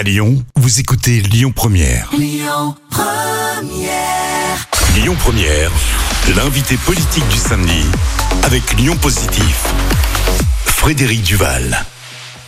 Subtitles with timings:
[0.00, 2.08] À Lyon, vous écoutez Lyon Première.
[2.16, 2.74] Lyon
[5.18, 5.70] Première,
[6.34, 7.84] l'invité politique du samedi
[8.42, 9.62] avec Lyon Positif.
[10.64, 11.84] Frédéric Duval.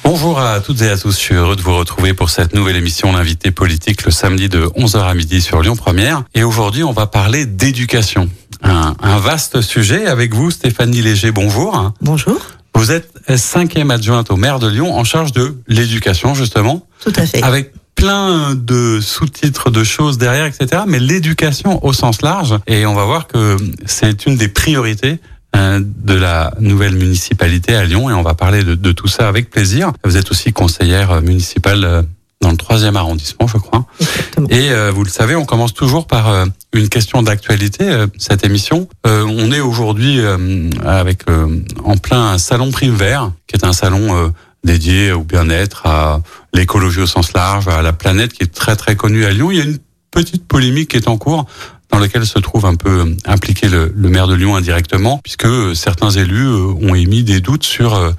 [0.02, 2.76] Bonjour à toutes et à tous, je suis heureux de vous retrouver pour cette nouvelle
[2.76, 6.25] émission L'invité politique le samedi de 11h à midi sur Lyon Première.
[6.34, 8.30] Et aujourd'hui, on va parler d'éducation.
[8.62, 11.93] Un, un vaste sujet avec vous, Stéphanie Léger, bonjour.
[12.00, 12.41] Bonjour.
[12.75, 16.87] Vous êtes cinquième adjointe au maire de Lyon en charge de l'éducation, justement.
[17.00, 17.43] Tout à fait.
[17.43, 20.82] Avec plein de sous-titres, de choses derrière, etc.
[20.87, 22.59] Mais l'éducation au sens large.
[22.66, 23.56] Et on va voir que
[23.87, 25.20] c'est une des priorités
[25.55, 29.29] euh, de la nouvelle municipalité à Lyon et on va parler de, de, tout ça
[29.29, 29.93] avec plaisir.
[30.02, 32.02] Vous êtes aussi conseillère municipale euh,
[32.42, 33.87] dans le troisième arrondissement, je crois.
[34.01, 34.48] Exactement.
[34.51, 37.84] Et euh, vous le savez, on commence toujours par euh, une question d'actualité.
[37.88, 43.32] euh, cette émission, Euh, on est aujourd'hui euh, avec euh, en plein salon Prime Vert,
[43.46, 44.28] qui est un salon euh,
[44.65, 46.20] dédié au bien-être, à
[46.52, 49.51] l'écologie au sens large, à la planète, qui est très très connue à Lyon.
[49.51, 49.79] Il y a une
[50.10, 51.46] petite polémique qui est en cours
[51.90, 56.10] dans laquelle se trouve un peu impliqué le, le maire de Lyon indirectement, puisque certains
[56.10, 58.13] élus ont émis des doutes sur, euh,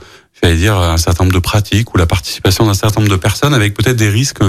[0.44, 3.53] j'allais dire, un certain nombre de pratiques ou la participation d'un certain nombre de personnes
[3.53, 4.44] avec peut-être des risques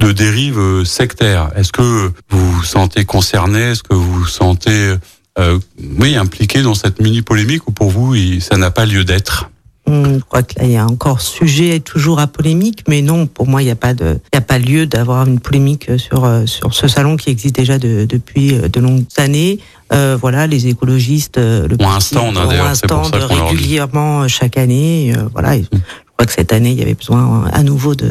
[0.00, 1.50] de dérive euh, sectaire.
[1.56, 3.60] Est-ce que vous vous sentez concerné?
[3.60, 4.96] Est-ce que vous vous sentez,
[5.38, 5.58] euh,
[5.98, 9.50] oui, impliqué dans cette mini polémique ou pour vous, ça n'a pas lieu d'être?
[9.88, 13.46] Je crois que là, il y a encore sujet toujours à polémique, mais non, pour
[13.46, 16.24] moi, il n'y a pas de, il y a pas lieu d'avoir une polémique sur
[16.24, 19.58] euh, sur ce salon qui existe déjà de, depuis euh, de longues années.
[19.92, 24.56] Euh, voilà, les écologistes euh, le stand, hein, ont d'ailleurs, un stand régulièrement euh, chaque
[24.56, 25.12] année.
[25.16, 25.78] euh, voilà, et je
[26.16, 28.10] crois que cette année, il y avait besoin euh, à nouveau de,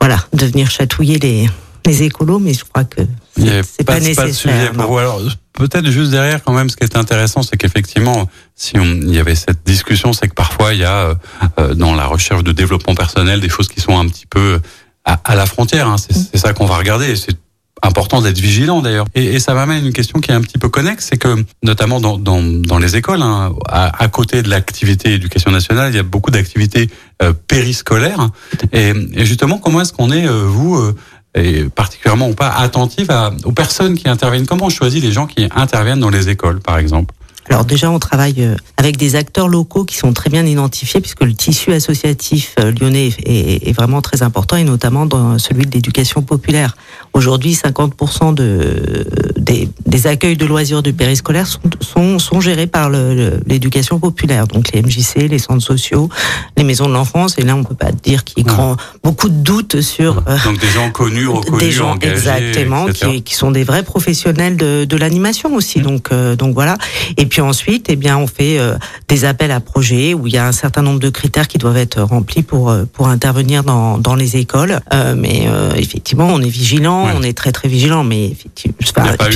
[0.00, 1.48] voilà, de venir chatouiller les
[1.86, 3.00] les écolos, mais je crois que
[3.36, 4.34] c'est pas, pas de nécessaire.
[4.34, 4.86] sujet pour non.
[4.88, 4.98] vous.
[4.98, 5.20] Alors,
[5.52, 9.18] peut-être juste derrière, quand même, ce qui est intéressant, c'est qu'effectivement, si on, il y
[9.18, 11.14] avait cette discussion, c'est que parfois, il y a, euh,
[11.58, 14.60] euh, dans la recherche de développement personnel, des choses qui sont un petit peu
[15.04, 15.88] à, à la frontière.
[15.88, 15.96] hein.
[15.98, 17.16] C'est ça qu'on va regarder.
[17.16, 17.36] C'est
[17.82, 19.06] important d'être vigilant d'ailleurs.
[19.14, 21.42] Et, et ça m'amène à une question qui est un petit peu connexe, c'est que
[21.62, 25.96] notamment dans, dans, dans les écoles, hein, à, à côté de l'activité éducation nationale, il
[25.96, 26.90] y a beaucoup d'activités
[27.22, 28.28] euh, périscolaires.
[28.72, 30.94] Et, et justement, comment est-ce qu'on est, euh, vous, euh,
[31.34, 34.46] et particulièrement ou pas attentif à, aux personnes qui interviennent.
[34.46, 37.14] Comment on choisit les gens qui interviennent dans les écoles, par exemple?
[37.50, 41.24] Alors déjà, on travaille euh, avec des acteurs locaux qui sont très bien identifiés, puisque
[41.24, 46.22] le tissu associatif euh, lyonnais est, vraiment très important, et notamment dans celui de l'éducation
[46.22, 46.76] populaire.
[47.12, 49.04] Aujourd'hui, 50% de,
[49.36, 54.72] des, des accueils de loisirs du périscolaire sont, sont, sont gérés par l'éducation populaire, donc
[54.72, 56.08] les MJC, les centres sociaux,
[56.56, 59.34] les maisons de l'enfance, et là, on peut pas dire qu'il y grand, beaucoup de
[59.34, 60.22] doutes sur...
[60.28, 63.82] euh, Donc des gens connus, reconnus, des gens engagés, exactement qui, qui sont des vrais
[63.82, 65.80] professionnels de, de l'animation aussi.
[65.80, 65.82] Mmh.
[65.82, 66.76] donc euh, donc voilà.
[67.16, 68.76] Et puis ensuite eh bien on fait euh,
[69.08, 71.76] des appels à projets où il y a un certain nombre de critères qui doivent
[71.76, 74.80] être remplis pour euh, pour intervenir dans dans les écoles.
[74.92, 77.12] Euh, mais euh, effectivement on est vigilant Ouais.
[77.16, 78.88] on est très très vigilant mais effectivement puis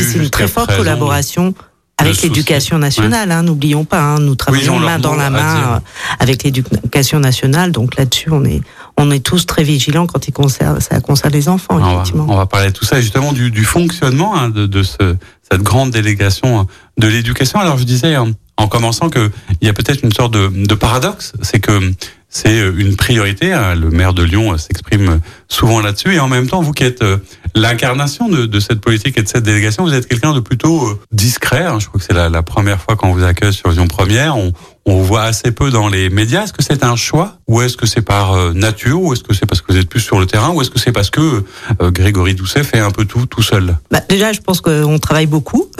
[0.04, 1.54] c'est une très forte collaboration
[1.96, 5.78] avec l'éducation nationale, hein, n'oublions pas, hein, nous travaillons main dans la main euh,
[6.18, 8.60] avec l'éducation nationale, donc là-dessus on est
[8.96, 12.26] on est tous très vigilants quand il concerne, ça concerne les enfants, On va, effectivement.
[12.28, 15.16] on va parler de tout ça, justement du, du fonctionnement hein, de, de ce,
[15.50, 16.66] cette grande délégation hein,
[16.98, 17.58] de l'éducation.
[17.58, 20.74] Alors je disais hein, en commençant que il y a peut-être une sorte de, de
[20.74, 21.92] paradoxe, c'est que
[22.28, 23.52] c'est une priorité.
[23.52, 27.02] hein, le maire de Lyon s'exprime souvent là-dessus, et en même temps, vous qui êtes
[27.02, 27.18] euh,
[27.54, 31.64] l'incarnation de, cette politique et de cette délégation, vous êtes quelqu'un de plutôt euh, discret.
[31.64, 31.78] hein.
[31.78, 34.36] je crois que c'est la, première fois qu'on vous accueille sur Lyon Première.
[34.36, 34.52] On,
[34.86, 36.44] on voit assez peu dans les médias.
[36.44, 39.34] Est-ce que c'est un choix ou est-ce que c'est par euh, nature ou est-ce que
[39.34, 41.44] c'est parce que vous êtes plus sur le terrain ou est-ce que c'est parce que
[41.80, 43.76] euh, Grégory Doucet fait un peu tout tout seul?
[43.90, 45.70] Bah, déjà, je pense qu'on travaille beaucoup.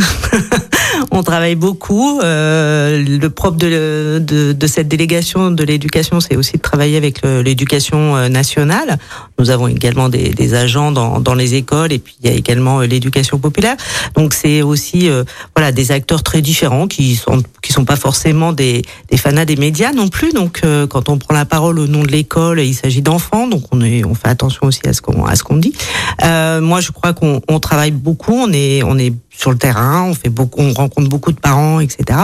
[1.11, 2.21] on travaille beaucoup.
[2.23, 8.99] Le propre de, cette délégation de l'éducation, c'est aussi de travailler avec l'éducation nationale.
[9.39, 12.37] Nous avons également des, des agents dans, dans les écoles et puis il y a
[12.37, 13.77] également euh, l'éducation populaire.
[14.15, 15.25] Donc c'est aussi euh,
[15.57, 19.57] voilà des acteurs très différents qui sont qui sont pas forcément des, des fanats des
[19.57, 20.33] médias non plus.
[20.33, 23.65] Donc euh, quand on prend la parole au nom de l'école, il s'agit d'enfants, donc
[23.73, 25.75] on est on fait attention aussi à ce qu'on à ce qu'on dit.
[26.23, 28.34] Moi, je crois qu'on on travaille beaucoup.
[28.34, 31.81] On est on est sur le terrain, on fait beaucoup, on rencontre beaucoup de parents,
[31.81, 32.21] etc.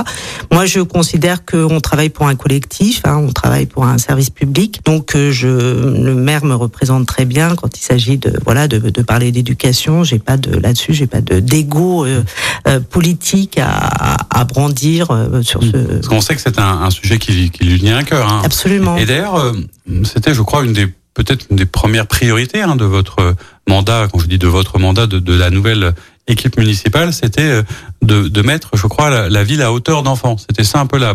[0.52, 4.80] Moi, je considère qu'on travaille pour un collectif, hein, on travaille pour un service public.
[4.84, 8.78] Donc, euh, je, le maire me représente très bien quand il s'agit de voilà de,
[8.78, 10.04] de parler d'éducation.
[10.04, 12.22] J'ai pas de là-dessus, j'ai pas de d'ego euh,
[12.68, 15.70] euh, politique à, à brandir euh, sur ce.
[15.70, 18.30] Parce qu'on sait que c'est un, un sujet qui, qui lui tient à cœur.
[18.30, 18.42] Hein.
[18.44, 18.96] Absolument.
[18.96, 19.52] Et d'ailleurs, euh,
[20.04, 23.34] c'était, je crois, une des peut-être une des premières priorités hein, de votre
[23.68, 24.08] mandat.
[24.10, 25.92] Quand je dis de votre mandat, de, de la nouvelle
[26.30, 27.62] équipe municipale, c'était euh,
[28.02, 30.36] de, mettre, je crois, la, ville à hauteur d'enfant.
[30.38, 31.14] C'était ça un peu la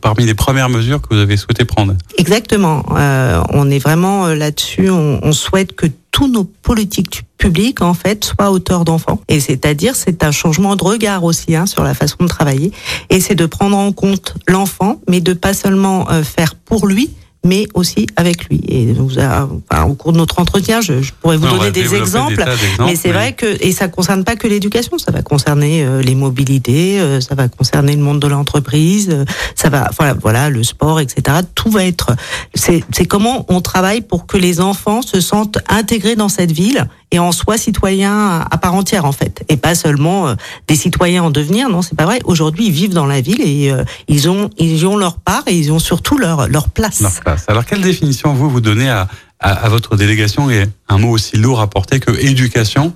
[0.00, 1.94] parmi les premières mesures que vous avez souhaité prendre.
[2.18, 2.84] Exactement.
[2.96, 4.90] Euh, on est vraiment euh, là-dessus.
[4.90, 9.20] On, souhaite que tous nos politiques publiques en fait soient auteurs d'enfants.
[9.28, 12.70] Et c'est-à-dire c'est un changement de regard aussi hein, sur la façon de travailler.
[13.10, 17.10] Et c'est de prendre en compte l'enfant, mais de pas seulement faire pour lui,
[17.44, 18.60] mais aussi avec lui.
[18.68, 22.44] Et vous enfin, au cours de notre entretien, je, je pourrais vous donner des exemples,
[22.80, 26.14] mais c'est vrai que et ça concerne pas que l'éducation, ça va concerner euh, les
[26.14, 29.24] mobilités, euh, ça va concerner le monde de l'entreprise, euh,
[29.54, 31.38] ça va voilà, voilà le sport, etc.
[31.54, 32.14] Tout va être
[32.54, 37.18] c'est comment on travaille pour que les enfants se sentent intégrés dans cette ville et
[37.18, 40.34] en soient citoyens à part entière en fait, et pas seulement
[40.66, 41.68] des citoyens en devenir.
[41.68, 42.18] Non, c'est pas vrai.
[42.24, 43.72] Aujourd'hui, ils vivent dans la ville et
[44.08, 47.00] ils ont ils ont leur part et ils ont surtout leur leur place.
[47.00, 47.44] Leur place.
[47.48, 51.36] Alors, quelle définition vous vous donnez à, à, à, votre délégation et un mot aussi
[51.36, 52.94] lourd à porter que éducation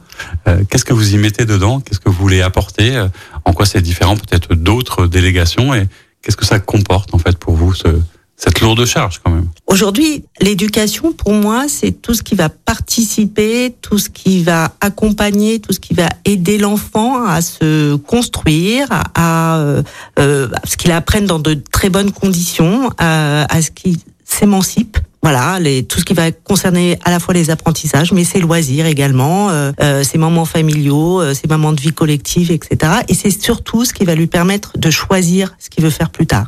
[0.49, 1.81] euh, Qu'est-ce que vous y mettez dedans?
[1.81, 2.97] Qu'est-ce que vous voulez apporter?
[2.97, 3.09] Euh,
[3.45, 5.87] En quoi c'est différent peut-être d'autres délégations Et
[6.23, 7.89] qu'est-ce que ça comporte en fait pour vous ce,
[8.37, 9.49] cette lourde charge quand même.
[9.67, 15.59] Aujourd'hui, l'éducation, pour moi, c'est tout ce qui va participer, tout ce qui va accompagner,
[15.59, 19.83] tout ce qui va aider l'enfant à se construire, à, euh,
[20.19, 24.99] euh, à ce qu'il apprenne dans de très bonnes conditions, à, à ce qu'il s'émancipe.
[25.23, 28.87] Voilà, les, tout ce qui va concerner à la fois les apprentissages, mais ses loisirs
[28.87, 32.93] également, euh, euh, ses moments familiaux, euh, ses moments de vie collective, etc.
[33.09, 36.29] Et c'est surtout ce qui va lui permettre de choisir ce qu'il veut faire plus
[36.29, 36.47] tard.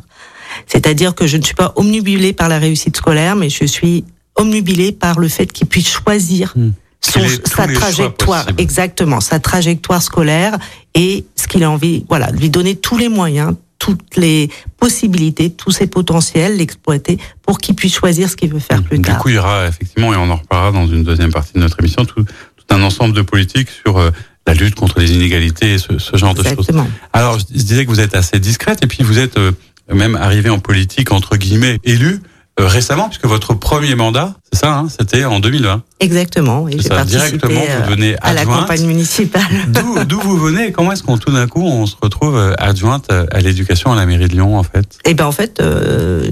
[0.67, 4.03] C'est-à-dire que je ne suis pas omnubilée par la réussite scolaire, mais je suis
[4.35, 6.69] omnubilée par le fait qu'il puisse choisir mmh.
[7.01, 10.57] son, les, sa trajectoire, exactement, sa trajectoire scolaire
[10.95, 15.71] et ce qu'il a envie, voilà, lui donner tous les moyens, toutes les possibilités, tous
[15.71, 19.15] ses potentiels, l'exploiter pour qu'il puisse choisir ce qu'il veut faire plus du tard.
[19.15, 21.59] Du coup, il y aura effectivement, et on en reparlera dans une deuxième partie de
[21.59, 24.11] notre émission, tout, tout un ensemble de politiques sur euh,
[24.45, 26.83] la lutte contre les inégalités et ce, ce genre Exactement.
[26.83, 26.97] de choses.
[27.13, 29.51] Alors, je disais que vous êtes assez discrète et puis vous êtes euh,
[29.93, 32.19] même arrivé en politique, entre guillemets, élu
[32.59, 35.81] euh, récemment, puisque votre premier mandat, c'est ça, hein, c'était en 2020.
[36.01, 36.67] Exactement.
[36.67, 39.41] Et j'ai directement, vous venez à la campagne municipale.
[40.07, 43.39] D'où vous venez Comment est-ce qu'on tout d'un coup on se retrouve euh, adjointe à
[43.39, 44.97] l'éducation à la mairie de Lyon, en fait?
[45.05, 45.59] Eh ben en fait.
[45.61, 46.29] Euh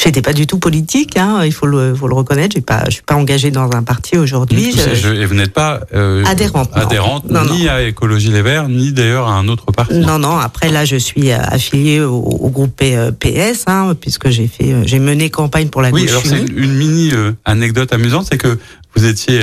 [0.00, 2.54] J'étais pas du tout politique, hein, il faut le, faut le reconnaître.
[2.54, 4.72] J'ai pas, je suis pas engagée dans un parti aujourd'hui.
[4.78, 7.44] et vous n'êtes pas euh, adhérente, adhérente non.
[7.46, 7.72] ni non.
[7.72, 9.98] à Écologie Les Verts, ni d'ailleurs à un autre parti.
[9.98, 10.38] Non, non.
[10.38, 15.30] Après là, je suis affiliée au, au groupe PS, hein, puisque j'ai fait, j'ai mené
[15.30, 16.52] campagne pour la oui, alors c'est unie.
[16.54, 18.56] une mini euh, anecdote amusante, c'est que
[18.94, 19.42] vous étiez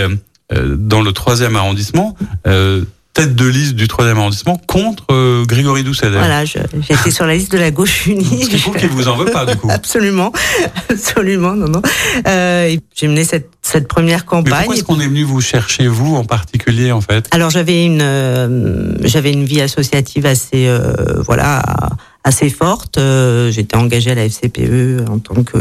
[0.54, 2.16] euh, dans le troisième arrondissement.
[2.46, 2.84] Euh,
[3.16, 6.10] tête de liste du troisième arrondissement contre euh, Grégory Doucet.
[6.10, 8.44] Voilà, j'étais sur la liste de la gauche unie.
[8.44, 9.70] Ce qui prouve qu'il vous en veut pas, du coup.
[9.72, 10.34] Absolument,
[10.90, 11.82] absolument, non, non.
[12.28, 14.52] Euh, J'ai mené cette, cette première campagne.
[14.52, 17.28] Mais pourquoi est-ce qu'on est venu vous chercher, vous en particulier, en fait?
[17.32, 20.94] Alors j'avais une, euh, j'avais une vie associative assez, euh,
[21.26, 21.64] voilà,
[22.26, 22.98] assez forte.
[22.98, 25.58] Euh, J'étais engagée à la FCPE en tant que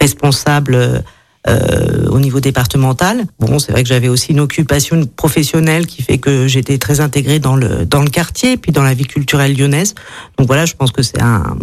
[0.00, 1.04] responsable
[1.48, 3.24] euh, au niveau départemental.
[3.40, 7.38] Bon, c'est vrai que j'avais aussi une occupation professionnelle qui fait que j'étais très intégrée
[7.38, 9.94] dans le dans le quartier, puis dans la vie culturelle lyonnaise.
[10.36, 11.56] Donc voilà, je pense que c'est un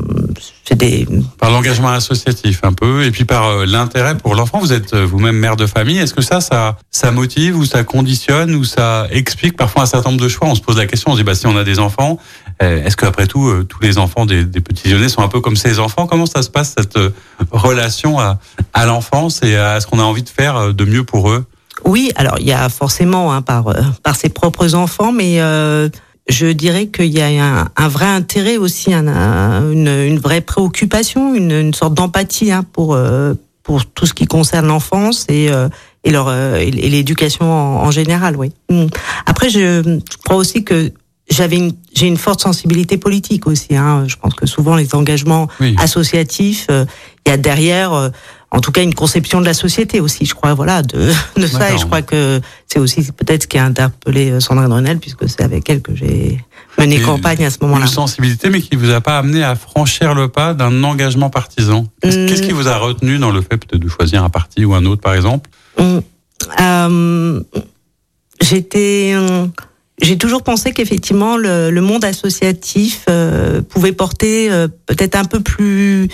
[0.64, 4.60] c'est des par l'engagement associatif un peu, et puis par euh, l'intérêt pour l'enfant.
[4.60, 5.98] Vous êtes euh, vous-même mère de famille.
[5.98, 10.10] Est-ce que ça, ça ça motive ou ça conditionne ou ça explique parfois un certain
[10.10, 10.48] nombre de choix?
[10.48, 12.18] On se pose la question, on se dit bah si on a des enfants,
[12.60, 15.80] est-ce qu'après tout euh, tous les enfants des, petits lyonnais sont un peu comme ces
[15.80, 16.08] enfants?
[16.08, 17.12] Comment ça se passe cette euh,
[17.52, 21.46] relation à l'enfance et à ce qu'on a envie de faire de mieux pour eux?
[21.84, 25.90] Oui, alors il y a forcément hein, par par ses propres enfants, mais euh,
[26.28, 31.74] je dirais qu'il y a un, vrai intérêt aussi, un, un, une, vraie préoccupation, une,
[31.74, 35.70] sorte d'empathie hein, pour euh, pour tout ce qui concerne l'enfance et euh,
[36.04, 36.12] et
[36.72, 38.52] l'éducation en, en, général, oui.
[39.26, 40.92] Après, je, je crois aussi que
[41.30, 43.76] j'avais une j'ai une forte sensibilité politique aussi.
[43.76, 44.06] Hein.
[44.08, 45.76] Je pense que souvent les engagements oui.
[45.80, 46.86] associatifs, euh,
[47.26, 48.10] il y a derrière, euh,
[48.52, 50.26] en tout cas, une conception de la société aussi.
[50.26, 51.74] Je crois, voilà, de, de ça.
[51.74, 55.42] Et je crois que c'est aussi peut-être ce qui a interpellé Sandrine Renel, puisque c'est
[55.42, 56.44] avec elle que j'ai
[56.78, 57.86] mené campagne à ce moment-là.
[57.86, 61.88] Une sensibilité, mais qui vous a pas amené à franchir le pas d'un engagement partisan.
[62.02, 62.42] Qu'est-ce mmh.
[62.42, 64.86] qu qui vous a retenu dans le fait peut-être de choisir un parti ou un
[64.86, 65.50] autre, par exemple?
[65.80, 66.00] Mmh.
[66.60, 67.42] euh,
[68.42, 69.16] J'étais
[70.02, 76.10] j'ai toujours pensé qu'effectivement le, monde associatif euh, pouvait porter euh, peut-être un peu plus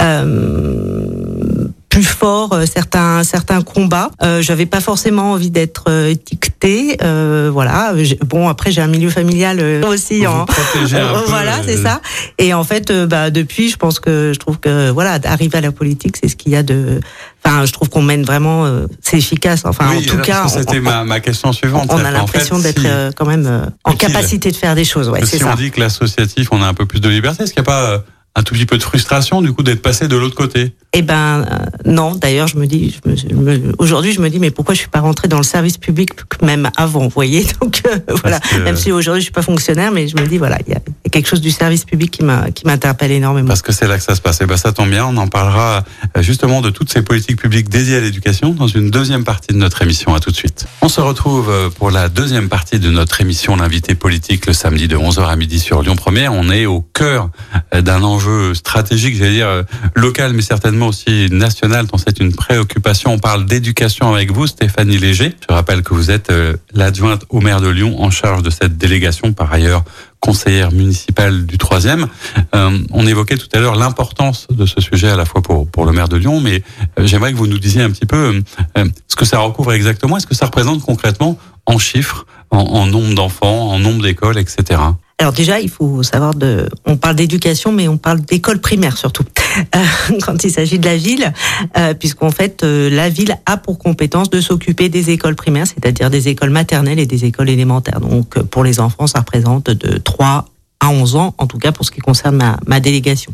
[0.00, 1.55] euh,
[1.96, 4.10] plus fort euh, certains certains combats.
[4.22, 6.98] Euh, J'avais pas forcément envie d'être euh, étiquetée.
[7.02, 7.94] Euh, voilà.
[8.26, 10.20] Bon après j'ai un milieu familial aussi.
[10.20, 10.44] Vous en,
[11.26, 12.02] voilà c'est ça.
[12.36, 15.72] Et en fait bah depuis je pense que je trouve que voilà arriver à la
[15.72, 17.00] politique c'est ce qu'il y a de.
[17.42, 19.62] Enfin je trouve qu'on mène vraiment c'est efficace.
[19.64, 21.86] Enfin oui, en tout cas c'était ma, ma question suivante.
[21.88, 25.08] On a l'impression d'être si quand même en capacité de faire des choses.
[25.08, 25.50] Ouais, si ça.
[25.50, 27.72] on dit que l'associatif on a un peu plus de liberté, est-ce qu'il n'y a
[27.72, 28.04] pas
[28.38, 31.44] un tout petit peu de frustration du coup d'être passé de l'autre côté Eh ben
[31.50, 32.14] euh, non.
[32.14, 35.00] D'ailleurs, je me dis, je me- aujourd'hui, je me dis, mais pourquoi je suis pas
[35.00, 36.10] rentrée dans le service public
[36.42, 37.46] même avant, vous voyez?
[37.60, 38.38] Donc euh, voilà.
[38.40, 40.76] que- Même si aujourd'hui je suis pas fonctionnaire, mais je me dis voilà, il y
[40.76, 43.48] a il y a quelque chose du service public qui m'a qui m'interpelle énormément.
[43.48, 44.40] Parce que c'est là que ça se passe.
[44.42, 45.84] Et ben ça tombe bien, on en parlera
[46.16, 49.58] euh, justement de toutes ces politiques publiques dédiées à l'éducation dans une deuxième partie de
[49.58, 50.14] notre émission.
[50.14, 50.66] À tout de suite.
[50.82, 54.96] On se retrouve pour la deuxième partie de notre émission L'invité politique le samedi de
[54.96, 56.32] 11h à midi sur Lyon Première.
[56.34, 57.30] On est au cœur
[57.72, 59.62] d'un enjeu stratégique, j'allais dire euh,
[59.94, 63.12] local, mais certainement aussi national, dont c'est une préoccupation.
[63.12, 65.34] On parle d'éducation avec vous, Stéphanie Léger.
[65.48, 68.76] Je rappelle que vous êtes euh, l'adjointe au maire de Lyon en charge de cette
[68.76, 69.84] délégation, par ailleurs
[70.18, 72.06] conseillère municipale du troisième.
[72.54, 75.84] Euh, on évoquait tout à l'heure l'importance de ce sujet à la fois pour, pour
[75.84, 76.62] le maire de Lyon, mais
[76.98, 78.42] j'aimerais que vous nous disiez un petit peu
[78.74, 83.14] ce que ça recouvre exactement, est-ce que ça représente concrètement en chiffres, en, en nombre
[83.14, 84.80] d'enfants, en nombre d'écoles, etc.
[85.18, 89.24] Alors déjà, il faut savoir de, on parle d'éducation, mais on parle d'école primaire surtout
[89.74, 91.32] Euh, quand il s'agit de la ville,
[91.76, 96.10] euh, puisqu'en fait euh, la ville a pour compétence de s'occuper des écoles primaires, c'est-à-dire
[96.10, 98.00] des écoles maternelles et des écoles élémentaires.
[98.00, 100.46] Donc pour les enfants, ça représente de 3
[100.80, 103.32] à 11 ans, en tout cas pour ce qui concerne ma, ma délégation.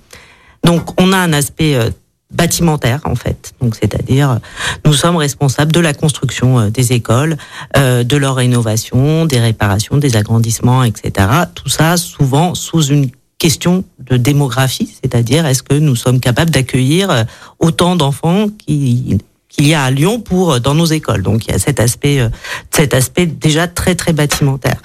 [0.64, 1.76] Donc on a un aspect
[2.32, 3.52] bâtimentaire en fait.
[3.60, 4.38] Donc c'est-à-dire
[4.84, 7.36] nous sommes responsables de la construction euh, des écoles,
[7.76, 11.28] euh, de leur rénovation, des réparations, des agrandissements, etc.
[11.54, 17.10] Tout ça souvent sous une question de démographie, c'est-à-dire est-ce que nous sommes capables d'accueillir
[17.10, 17.24] euh,
[17.58, 19.18] autant d'enfants qui
[19.52, 21.22] qu'il y a à Lyon pour euh, dans nos écoles.
[21.22, 22.28] Donc il y a cet aspect euh,
[22.70, 24.80] cet aspect déjà très très bâtimentaire.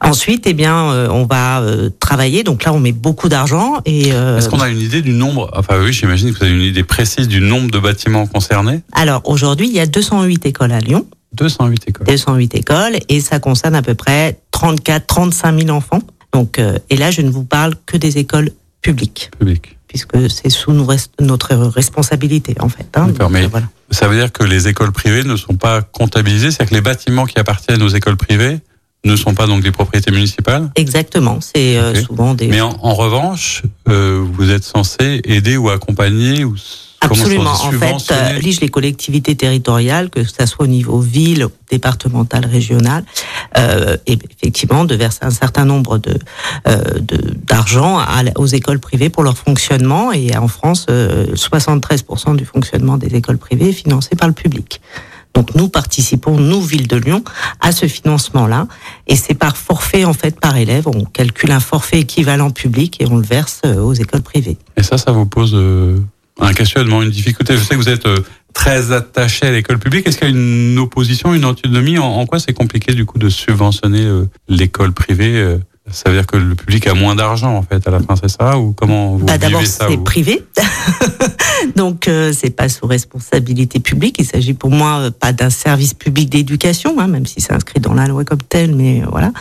[0.00, 1.62] Ensuite, eh bien euh, on va
[1.98, 2.42] travailler.
[2.44, 5.50] Donc là on met beaucoup d'argent et Est-ce qu'on a une idée du nombre?
[5.54, 8.80] Enfin oui, j'imagine que vous avez une idée précise du nombre de bâtiments concernés.
[8.92, 11.06] alors aujourd'hui il y a 208 écoles à Lyon.
[11.34, 12.06] 208 écoles.
[12.06, 16.00] 208 écoles et ça concerne à peu près 34 35 000 enfants.
[16.32, 16.60] Donc
[16.90, 18.50] et là je ne vous parle que des écoles
[18.82, 19.76] publiques publiques.
[19.88, 22.86] puisque c'est sous notre responsabilité en fait.
[22.94, 23.08] hein.
[23.08, 23.66] Donc, mais- voilà.
[23.90, 27.26] Ça veut dire que les écoles privées ne sont pas comptabilisées, c'est-à-dire que les bâtiments
[27.26, 28.58] qui appartiennent aux écoles privées
[29.04, 30.70] ne sont pas donc des propriétés municipales.
[30.76, 31.96] Exactement, c'est euh, Ok.
[32.06, 36.54] souvent des Mais en, en revanche, euh, vous êtes censé aider ou accompagner ou
[37.02, 37.50] Absolument.
[37.50, 43.04] En fait, euh, les collectivités territoriales, que ça soit au niveau ville, départemental, régional,
[43.56, 46.18] euh, et effectivement de verser un certain nombre de
[46.68, 46.82] euh,
[47.46, 48.00] d'argent
[48.36, 50.12] aux écoles privées pour leur fonctionnement.
[50.12, 54.80] Et en France, euh, 73% du fonctionnement des écoles privées est financé par le public.
[55.34, 57.22] Donc nous participons, nous, Ville de Lyon,
[57.60, 58.66] à ce financement-là.
[59.06, 60.88] Et c'est par forfait, en fait, par élève.
[60.88, 64.58] On calcule un forfait équivalent public et on le verse euh, aux écoles privées.
[64.76, 66.00] Et ça, ça vous pose euh,
[66.40, 67.54] un questionnement, une difficulté.
[67.56, 68.18] Je sais que vous êtes euh,
[68.54, 70.06] très attaché à l'école publique.
[70.08, 71.98] Est-ce qu'il y a une opposition, une antinomie?
[71.98, 75.58] En, en quoi c'est compliqué du coup de subventionner euh, l'école privée euh,
[75.90, 78.28] Ça veut dire que le public a moins d'argent en fait à la fin, c'est
[78.30, 78.58] ça?
[78.58, 80.02] Ou comment vous Bah, D'abord, c'est vous?
[80.04, 80.42] privé,
[81.76, 84.16] donc euh, c'est pas sous responsabilité publique.
[84.18, 87.80] Il s'agit pour moi euh, pas d'un service public d'éducation, hein, même si c'est inscrit
[87.80, 89.32] dans la loi comme tel, mais euh, voilà.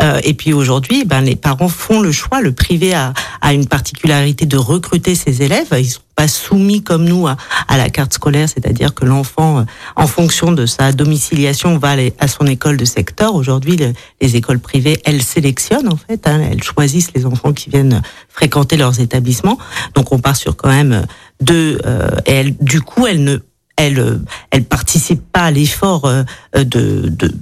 [0.00, 2.40] Euh, et puis aujourd'hui, ben les parents font le choix.
[2.40, 5.68] Le privé a, a une particularité de recruter ses élèves.
[5.78, 9.64] Ils sont pas soumis comme nous à, à la carte scolaire, c'est-à-dire que l'enfant, euh,
[9.96, 13.34] en fonction de sa domiciliation, va à son école de secteur.
[13.34, 17.70] Aujourd'hui, le- les écoles privées, elles sélectionnent en fait, hein, elles choisissent les enfants qui
[17.70, 19.56] viennent fréquenter leurs établissements.
[19.94, 21.06] Donc on part sur quand même
[21.40, 21.78] deux.
[21.86, 23.38] Euh, et elles, du coup, elles ne,
[23.76, 24.18] elles, euh,
[24.50, 26.22] elles participent pas à l'effort euh,
[26.54, 27.34] de, de,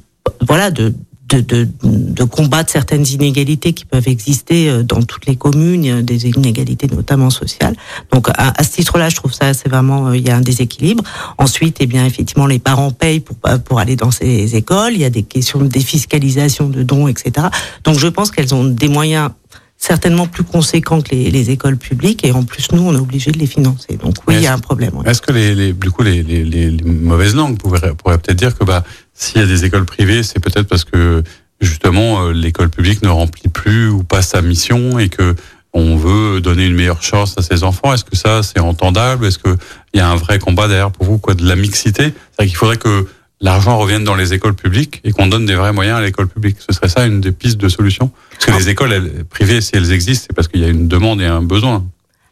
[0.47, 0.95] voilà, de
[1.29, 6.27] de, de, de combattre certaines inégalités qui peuvent exister euh, dans toutes les communes, des
[6.27, 7.77] inégalités notamment sociales.
[8.13, 11.05] Donc à, ce titre-là, je trouve ça c'est vraiment euh, il y a un déséquilibre.
[11.37, 14.93] Ensuite, eh bien effectivement, les parents payent pour pour aller dans ces écoles.
[14.95, 17.49] Il y a des questions de défiscalisation de dons, etc.
[17.85, 19.31] Donc je pense qu'elles ont des moyens
[19.79, 23.31] certainement plus conséquents que les, les écoles publiques et en plus nous on est obligé
[23.31, 23.97] de les financer.
[23.97, 24.97] Donc oui, il y a un problème.
[24.97, 25.09] ouais.
[25.09, 28.65] Est-ce que les, les, du coup les, les, mauvaises langues pourraient, pourraient peut-être dire que
[28.65, 28.83] bah
[29.15, 31.23] s'il y a des écoles privées, c'est peut-être parce que
[31.61, 35.37] justement euh, l'école publique ne remplit plus ou pas sa mission et que
[35.75, 37.95] on veut donner une meilleure chance à ses enfants?
[37.95, 39.27] Est-ce que ça c'est entendable?
[39.27, 39.57] Est-ce que
[39.95, 42.13] il y a un vrai combat derrière pour vous quoi de la mixité?
[42.37, 43.07] C'est qu'il faudrait que
[43.41, 46.57] l'argent revienne dans les écoles publiques et qu'on donne des vrais moyens à l'école publique.
[46.67, 49.73] Ce serait ça une des pistes de solution Parce que les écoles elles, privées, si
[49.75, 51.85] elles existent, c'est parce qu'il y a une demande et un besoin.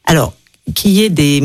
[0.07, 0.35] Alors,
[0.75, 1.43] qu'il y ait des...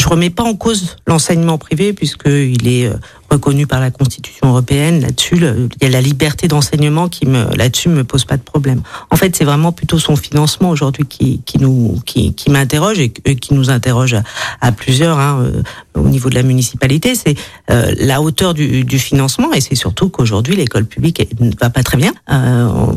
[0.00, 2.90] Je remets pas en cause l'enseignement privé puisqu'il est
[3.32, 5.00] euh, reconnu par la Constitution européenne.
[5.00, 8.82] Là-dessus, il y a la liberté d'enseignement qui me, là-dessus, me pose pas de problème.
[9.10, 13.10] En fait, c'est vraiment plutôt son financement aujourd'hui qui, qui nous, qui, qui m'interroge et
[13.10, 14.16] qui nous interroge
[14.60, 15.50] à, plusieurs hein,
[15.94, 17.14] au niveau de la municipalité.
[17.14, 17.34] C'est
[17.68, 22.12] la hauteur du, financement et c'est surtout qu'aujourd'hui l'école publique ne va pas très bien.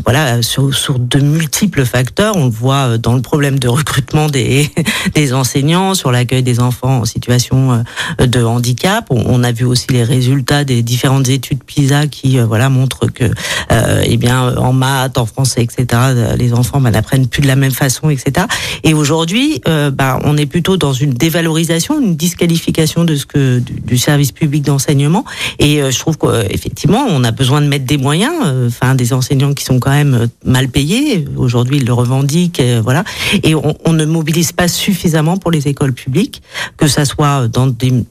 [0.04, 4.70] voilà, sur, sur de multiples facteurs, on le voit dans le problème de recrutement des,
[5.16, 7.84] des enseignants, sur l'accueil des enfants en situation
[8.20, 9.06] euh, de handicap.
[9.10, 10.25] On, a vu aussi les résultats
[10.66, 13.26] des différentes études PISA qui euh, voilà montrent que
[13.72, 16.02] euh, eh bien en maths, en français, etc.
[16.38, 18.46] Les enfants bah, n'apprennent plus de la même façon, etc.
[18.84, 23.98] Et aujourd'hui, bah, on est plutôt dans une dévalorisation, une disqualification de ce que du,
[23.98, 25.26] service public d'enseignement.
[25.60, 28.34] Et je trouve qu'effectivement, on a besoin de mettre des moyens.
[28.68, 31.26] Enfin, des enseignants qui sont quand même mal payés.
[31.36, 33.04] Aujourd'hui, ils le revendiquent, voilà.
[33.44, 36.42] Et on, on ne mobilise pas suffisamment pour les écoles publiques,
[36.78, 38.04] que ça soit dans des,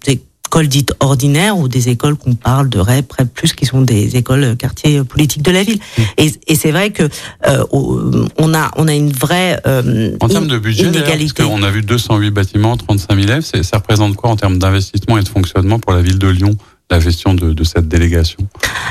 [0.54, 4.16] écoles dites ordinaires ou des écoles qu'on parle de REP, REP plus qui sont des
[4.16, 5.80] écoles quartiers politiques de la ville.
[5.98, 6.02] Mmh.
[6.18, 7.08] Et, et c'est vrai que
[7.48, 10.92] euh, on a on a une vraie euh, en termes de budget.
[10.92, 15.18] Parce qu'on a vu 208 bâtiments, 35 000 élèves, ça représente quoi en termes d'investissement
[15.18, 16.56] et de fonctionnement pour la ville de Lyon
[16.90, 18.38] la gestion de, de cette délégation?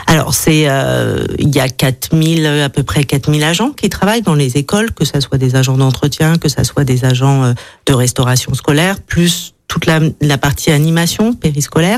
[0.08, 4.36] Alors c'est euh, il y a 4000 à peu près 4000 agents qui travaillent dans
[4.36, 7.54] les écoles, que ça soit des agents d'entretien, que ça soit des agents euh,
[7.86, 11.98] de restauration scolaire, plus toute la, la, partie animation périscolaire.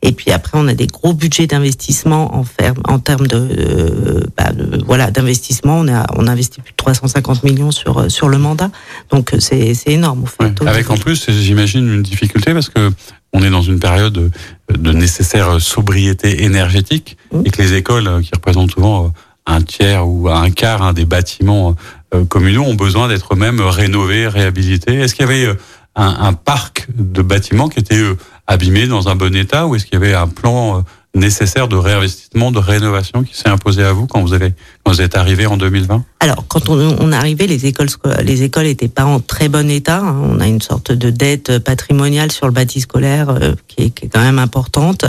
[0.00, 2.44] Et puis après, on a des gros budgets d'investissement en,
[2.88, 5.80] en termes de, bah, de voilà d'investissement.
[5.80, 8.70] On a on a investi plus de 350 millions sur sur le mandat.
[9.10, 10.24] Donc c'est c'est énorme.
[10.66, 12.90] Avec en plus, j'imagine une difficulté parce que
[13.34, 14.32] on est dans une période
[14.70, 17.42] de nécessaire sobriété énergétique mmh.
[17.44, 19.12] et que les écoles qui représentent souvent
[19.46, 21.76] un tiers ou un quart hein, des bâtiments
[22.14, 24.94] euh, communaux ont besoin d'être même rénovés, réhabilités.
[24.94, 25.54] Est-ce qu'il y avait euh,
[25.96, 28.16] un, un, parc de bâtiments qui était euh,
[28.46, 30.80] abîmé dans un bon état ou est-ce qu'il y avait un plan euh,
[31.14, 34.54] nécessaire de réinvestissement, de rénovation qui s'est imposé à vous quand vous avez
[34.84, 37.88] quand vous êtes arrivé en 2020 Alors, quand on, on arrivait, les écoles
[38.22, 39.98] les écoles étaient pas en très bon état.
[39.98, 40.16] Hein.
[40.22, 44.06] On a une sorte de dette patrimoniale sur le bâti scolaire euh, qui, est, qui,
[44.06, 45.04] est, quand même importante.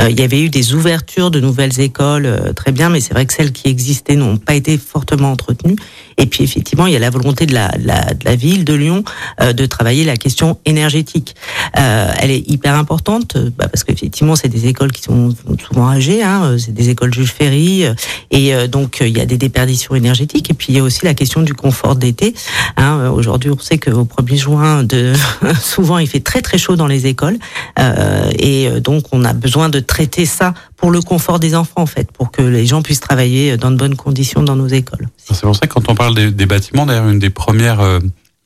[0.00, 3.14] Euh, il y avait eu des ouvertures de nouvelles écoles, euh, très bien, mais c'est
[3.14, 5.76] vrai que celles qui existaient n'ont pas été fortement entretenues.
[6.18, 8.74] Et puis effectivement, il y a la volonté de la, la, de la ville de
[8.74, 9.04] Lyon
[9.40, 11.34] de travailler la question énergétique.
[11.74, 15.34] elle est hyper importante bah, parce qu'effectivement, c'est des écoles qui sont
[15.66, 16.22] souvent âgées.
[16.22, 17.84] Hein, c'est des écoles Jules Ferry,
[18.30, 20.50] et donc il y a des déperditions énergétiques.
[20.50, 22.34] Et puis il y a aussi la question du confort d'été.
[22.76, 25.12] Hein, Aujourd'hui, on sait qu'au 1er juin, de,
[25.60, 27.38] souvent il fait très très chaud dans les écoles.
[27.78, 31.86] Euh, et donc on a besoin de traiter ça pour le confort des enfants en
[31.86, 35.08] fait, pour que les gens puissent travailler dans de bonnes conditions dans nos écoles.
[35.16, 38.00] C'est pour ça que quand on parle des, des bâtiments, d'ailleurs une des premières euh,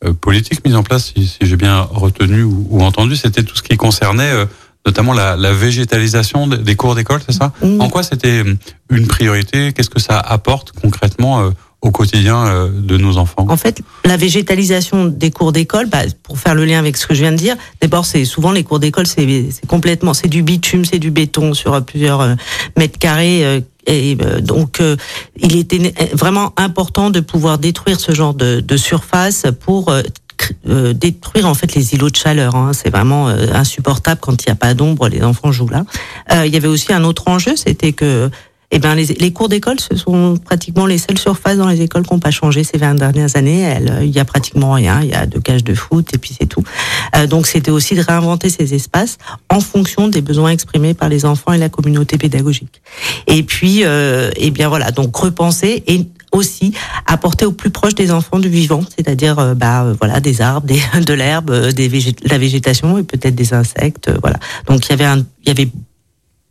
[0.05, 3.57] euh politiques mises en place, si, si j'ai bien retenu ou, ou entendu, c'était tout
[3.57, 4.46] ce qui concernait euh,
[4.87, 7.51] notamment la, la végétalisation des cours d'école, c'est ça?
[7.61, 7.81] Mmh.
[7.81, 8.44] En quoi c'était
[8.88, 9.72] une priorité?
[9.72, 13.46] Qu'est-ce que ça apporte concrètement euh, au quotidien euh, de nos enfants?
[13.48, 17.14] En fait, la végétalisation des cours d'école, bah, pour faire le lien avec ce que
[17.14, 19.26] je viens de dire, d'abord, c'est souvent les cours d'école, c'est
[19.66, 22.34] complètement, c'est du bitume, c'est du béton sur plusieurs euh,
[22.76, 23.62] mètres carrés.
[23.86, 24.82] Et donc,
[25.36, 29.90] il était vraiment important de pouvoir détruire ce genre de, de surface pour
[30.68, 32.54] euh, détruire en fait les îlots de chaleur.
[32.54, 32.72] Hein.
[32.72, 35.84] C'est vraiment euh, insupportable quand il n'y a pas d'ombre, les enfants jouent là.
[36.32, 38.30] Euh, il y avait aussi un autre enjeu, c'était que
[38.70, 42.07] eh ben, les, les cours d'école, ce sont pratiquement les seules surfaces dans les écoles
[42.07, 43.61] qui n'ont pas changé ces 20 dernières années.
[43.61, 45.00] Elle, il y a pratiquement rien.
[45.02, 46.62] Il y a deux cages de foot et puis c'est tout.
[47.16, 49.16] Euh, donc, c'était aussi de réinventer ces espaces
[49.48, 52.83] en fonction des besoins exprimés par les enfants et la communauté pédagogique.
[53.26, 56.72] Et puis, euh, eh bien voilà, donc repenser et aussi
[57.07, 60.66] apporter au plus proche des enfants du vivant, c'est-à-dire euh, bah euh, voilà des arbres,
[60.66, 61.88] des, de l'herbe, euh, des
[62.24, 64.38] la végétation et peut-être des insectes, voilà.
[64.66, 65.68] Donc il y avait un, il y avait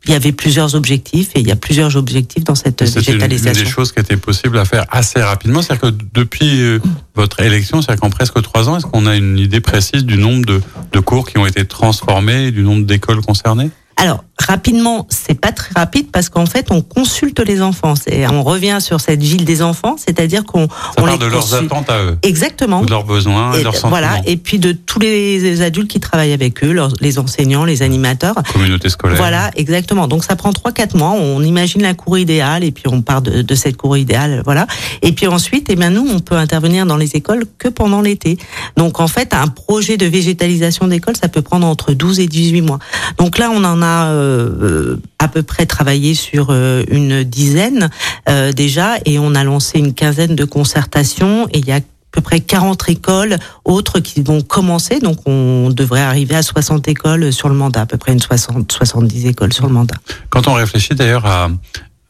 [0.08, 3.54] il y avait plusieurs objectifs et il y a plusieurs objectifs dans cette végétalisation.
[3.54, 5.62] C'est une des choses qui était possible à faire assez rapidement.
[5.62, 6.80] C'est-à-dire que depuis
[7.16, 10.46] votre élection, c'est-à-dire qu'en presque trois ans, est-ce qu'on a une idée précise du nombre
[10.46, 10.62] de,
[10.94, 13.70] de cours qui ont été transformés, du nombre d'écoles concernées?
[13.98, 17.96] Alors rapidement, c'est pas très rapide parce qu'en fait, on consulte les enfants.
[18.08, 21.90] Et on revient sur cette ville des enfants, c'est-à-dire qu'on on parle de leurs attentes
[21.90, 23.90] à eux, exactement, de leurs besoins, et, leurs sentiments.
[23.90, 28.36] Voilà, et puis de tous les adultes qui travaillent avec eux, les enseignants, les animateurs,
[28.54, 29.18] communauté scolaire.
[29.18, 30.08] Voilà, exactement.
[30.08, 31.12] Donc ça prend trois quatre mois.
[31.12, 34.68] On imagine la cour idéale et puis on part de, de, cette cour idéale, voilà.
[35.02, 38.38] Et puis ensuite, eh bien nous, on peut intervenir dans les écoles que pendant l'été.
[38.76, 42.62] Donc en fait, un projet de végétalisation d'école, ça peut prendre entre 12 et 18
[42.62, 42.80] mois.
[43.18, 44.27] Donc là, on en a euh,
[45.20, 47.90] à peu près travaillé sur euh, une dizaine
[48.30, 51.80] euh, déjà et on a lancé une quinzaine de concertations et il y a
[52.12, 55.00] peu près 40 écoles autres qui vont commencer.
[55.00, 58.72] Donc, on devrait arriver à 60 écoles sur le mandat, à peu près une 60,
[58.72, 59.96] 70 écoles sur le mandat.
[60.30, 61.50] Quand on réfléchit d'ailleurs à,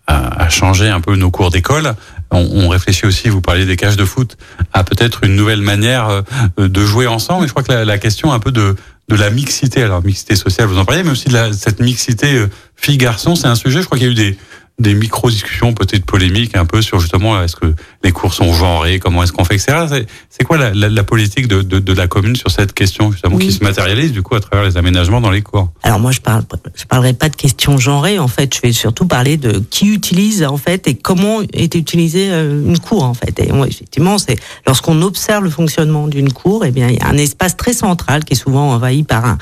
[0.07, 1.95] à, changer un peu nos cours d'école,
[2.31, 4.37] on, réfléchit aussi, vous parliez des cages de foot,
[4.71, 7.45] à peut-être une nouvelle manière euh, de jouer ensemble.
[7.45, 8.75] Et je crois que la question un peu de,
[9.09, 12.35] de la mixité, alors mixité sociale, vous en parliez, mais aussi de la, cette mixité
[12.35, 14.37] euh, fille-garçon, c'est un sujet, je crois qu'il y a eu des,
[14.79, 19.23] des micro-discussions peut-être polémiques un peu sur justement est-ce que les cours sont genrés, comment
[19.23, 20.05] est-ce qu'on fait, etc.
[20.29, 23.37] C'est quoi la, la, la politique de, de, de, la commune sur cette question justement
[23.37, 25.71] qui se matérialise du coup à travers les aménagements dans les cours?
[25.81, 26.43] Alors moi je parle
[26.75, 30.43] je parlerai pas de questions genrées en fait, je vais surtout parler de qui utilise
[30.43, 33.39] en fait et comment est utilisée euh, une cour en fait.
[33.39, 34.37] Et effectivement c'est
[34.67, 38.25] lorsqu'on observe le fonctionnement d'une cour, eh bien il y a un espace très central
[38.25, 39.37] qui est souvent envahi par un,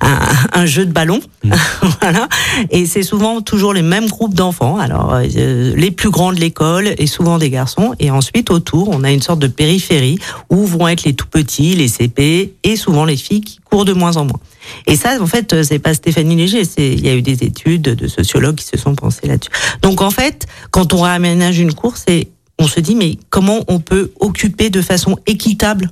[0.00, 0.18] un,
[0.52, 1.52] un jeu de ballon, mmh.
[2.00, 2.28] voilà,
[2.70, 6.94] et c'est souvent toujours les mêmes groupes d'enfants alors, euh, les plus grands de l'école
[6.98, 7.94] et souvent des garçons.
[7.98, 11.74] Et ensuite, autour, on a une sorte de périphérie où vont être les tout petits,
[11.74, 14.40] les CP et souvent les filles qui courent de moins en moins.
[14.86, 16.64] Et ça, en fait, c'est pas Stéphanie Léger.
[16.64, 19.50] C'est, il y a eu des études de sociologues qui se sont pensés là-dessus.
[19.82, 22.04] Donc, en fait, quand on réaménage une course,
[22.58, 25.90] on se dit, mais comment on peut occuper de façon équitable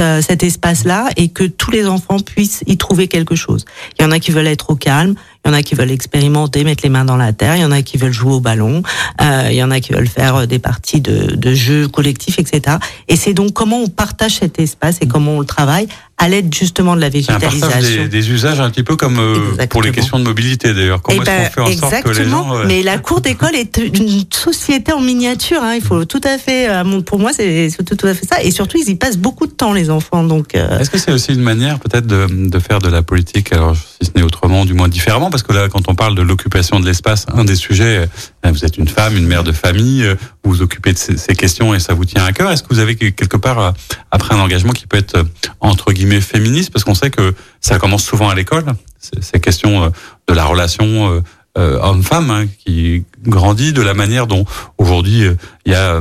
[0.00, 3.64] euh, cet espace-là et que tous les enfants puissent y trouver quelque chose?
[3.98, 5.14] Il y en a qui veulent être au calme,
[5.48, 7.56] il y en a qui veulent expérimenter, mettre les mains dans la terre.
[7.56, 8.82] Il y en a qui veulent jouer au ballon.
[9.22, 12.38] Euh, il y en a qui veulent faire euh, des parties de, de jeux collectifs,
[12.38, 12.76] etc.
[13.08, 15.88] Et c'est donc comment on partage cet espace et comment on le travaille
[16.20, 18.02] à l'aide justement de la végétalisation.
[18.02, 21.00] Des, des, usages un petit peu comme euh, pour les questions de mobilité d'ailleurs.
[21.00, 22.64] Comment eh est-ce qu'on ben, fait en sorte que les gens...
[22.66, 25.62] Mais la cour d'école est une société en miniature.
[25.62, 25.76] Hein.
[25.76, 26.68] Il faut tout à fait,
[27.06, 28.42] pour moi, c'est tout, tout, à fait ça.
[28.42, 30.24] Et surtout, ils y passent beaucoup de temps, les enfants.
[30.24, 30.56] Donc.
[30.56, 34.10] Est-ce que c'est aussi une manière peut-être de, de, faire de la politique, alors si
[34.10, 36.84] ce n'est autrement, du moins différemment, parce que là, quand on parle de l'occupation de
[36.84, 38.08] l'espace, un des sujets,
[38.44, 41.36] euh, vous êtes une femme, une mère de famille, euh, vous vous occupez de ces
[41.36, 42.50] questions et ça vous tient à cœur.
[42.50, 43.70] Est-ce que vous avez quelque part, euh,
[44.10, 45.24] après un engagement qui peut être
[45.60, 48.64] entre guillemets féministe, parce qu'on sait que ça commence souvent à l'école,
[48.98, 49.92] ces questions
[50.26, 51.22] de la relation
[51.58, 54.44] homme-femme hein, qui grandit de la manière dont
[54.78, 55.24] aujourd'hui
[55.66, 56.00] il y a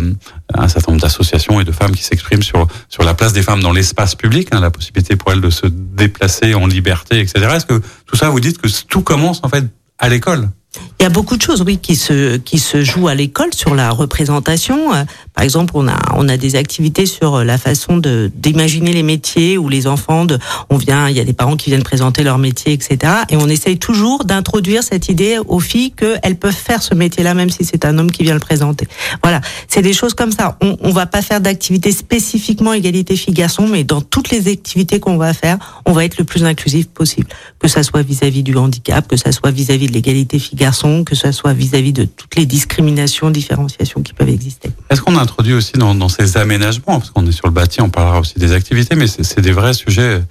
[0.53, 3.61] un certain nombre d'associations et de femmes qui s'expriment sur sur la place des femmes
[3.61, 7.47] dans l'espace public, hein, la possibilité pour elles de se déplacer en liberté, etc.
[7.55, 9.65] Est-ce que tout ça, vous dites que tout commence en fait
[9.99, 10.49] à l'école?
[10.99, 13.75] Il y a beaucoup de choses, oui, qui se qui se jouent à l'école sur
[13.75, 14.93] la représentation.
[14.93, 19.03] Euh, par exemple, on a on a des activités sur la façon de d'imaginer les
[19.03, 22.23] métiers où les enfants, de, on vient, il y a des parents qui viennent présenter
[22.23, 23.13] leur métier, etc.
[23.29, 27.49] Et on essaye toujours d'introduire cette idée aux filles qu'elles peuvent faire ce métier-là, même
[27.49, 28.87] si c'est un homme qui vient le présenter.
[29.23, 30.57] Voilà, c'est des choses comme ça.
[30.61, 35.17] On on va pas faire d'activités spécifiquement égalité filles-garçons, mais dans toutes les activités qu'on
[35.17, 37.27] va faire, on va être le plus inclusif possible,
[37.59, 40.39] que ça soit vis-à-vis du handicap, que ça soit vis-à-vis -vis de l'égalité
[41.05, 44.69] que ce soit vis-à-vis de toutes les discriminations, différenciations qui peuvent exister.
[44.89, 48.19] Est-ce qu'on introduit aussi dans, ces aménagements, parce qu'on est sur le bâti, on parlera
[48.19, 50.21] aussi des activités, mais c'est des vrais sujets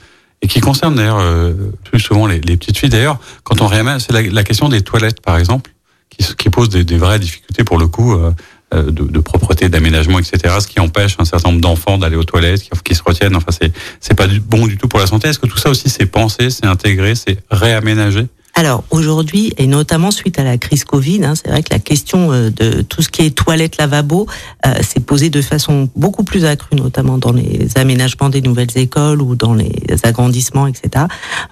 [0.42, 2.90] et qui concernent d'ailleurs euh, plus souvent les, petites filles.
[2.90, 5.70] D'ailleurs, quand on réamène, c'est la, question des toilettes, par exemple,
[6.10, 8.12] qui, qui pose des, vraies difficultés pour le coup.
[8.12, 8.32] Euh,
[8.74, 12.68] euh, de, propreté, d'aménagement, etc., ce qui empêche un certain nombre d'enfants d'aller aux toilettes,
[12.82, 13.36] qui, se retiennent.
[13.36, 13.52] Enfin,
[14.00, 15.28] c'est pas bon du tout pour la santé.
[15.28, 18.26] Est-ce que tout ça aussi c'est pensé, c'est intégré, c'est réaménagé?
[18.58, 22.32] Alors aujourd'hui, et notamment suite à la crise Covid, hein, c'est vrai que la question
[22.32, 24.26] euh, de tout ce qui est toilette, lavabo,
[24.64, 29.20] euh, s'est posée de façon beaucoup plus accrue, notamment dans les aménagements des nouvelles écoles
[29.20, 29.70] ou dans les
[30.04, 31.04] agrandissements, etc.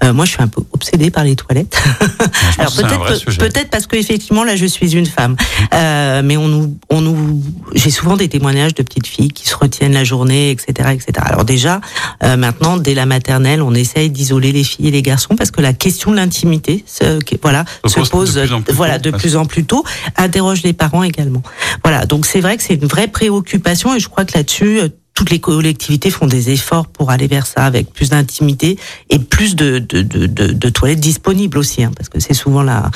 [0.02, 1.78] Euh, moi, je suis un peu obsédée par les toilettes.
[2.58, 5.36] Alors peut-être peut-être parce que effectivement là, je suis une femme,
[5.74, 7.42] euh, mais on nous on nous
[7.74, 11.12] j'ai souvent des témoignages de petites filles qui se retiennent la journée, etc., etc.
[11.16, 11.82] Alors déjà,
[12.22, 15.60] euh, maintenant, dès la maternelle, on essaye d'isoler les filles et les garçons parce que
[15.60, 19.84] la question de l'intimité se, voilà, se, pose, de voilà, de plus en plus tôt,
[20.16, 21.42] interroge les parents également.
[21.82, 24.88] Voilà, donc c'est vrai que c'est une vraie préoccupation et je crois que là-dessus, euh,
[25.14, 28.78] toutes les collectivités font des efforts pour aller vers ça avec plus d'intimité
[29.10, 32.90] et plus de, de, de, de, toilettes disponibles aussi, hein, parce que c'est souvent la,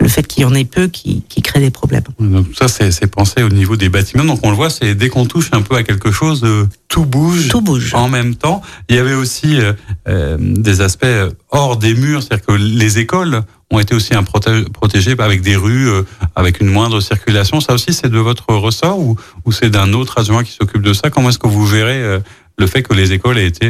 [0.00, 2.04] le fait qu'il y en ait peu qui, qui crée des problèmes.
[2.20, 4.24] Donc ça, c'est pensé au niveau des bâtiments.
[4.24, 7.04] Donc on le voit, c'est dès qu'on touche un peu à quelque chose, euh, tout
[7.04, 7.48] bouge.
[7.48, 7.94] Tout bouge.
[7.94, 9.72] En même temps, il y avait aussi euh,
[10.08, 11.06] euh des aspects
[11.50, 15.88] hors des murs, c'est-à-dire que les écoles ont été aussi un protégées avec des rues,
[15.88, 16.02] euh,
[16.36, 17.60] avec une moindre circulation.
[17.60, 20.92] Ça aussi, c'est de votre ressort ou, ou c'est d'un autre adjoint qui s'occupe de
[20.92, 21.10] ça?
[21.10, 22.20] Comment est-ce que vous verrez
[22.56, 23.68] le fait que les écoles aient été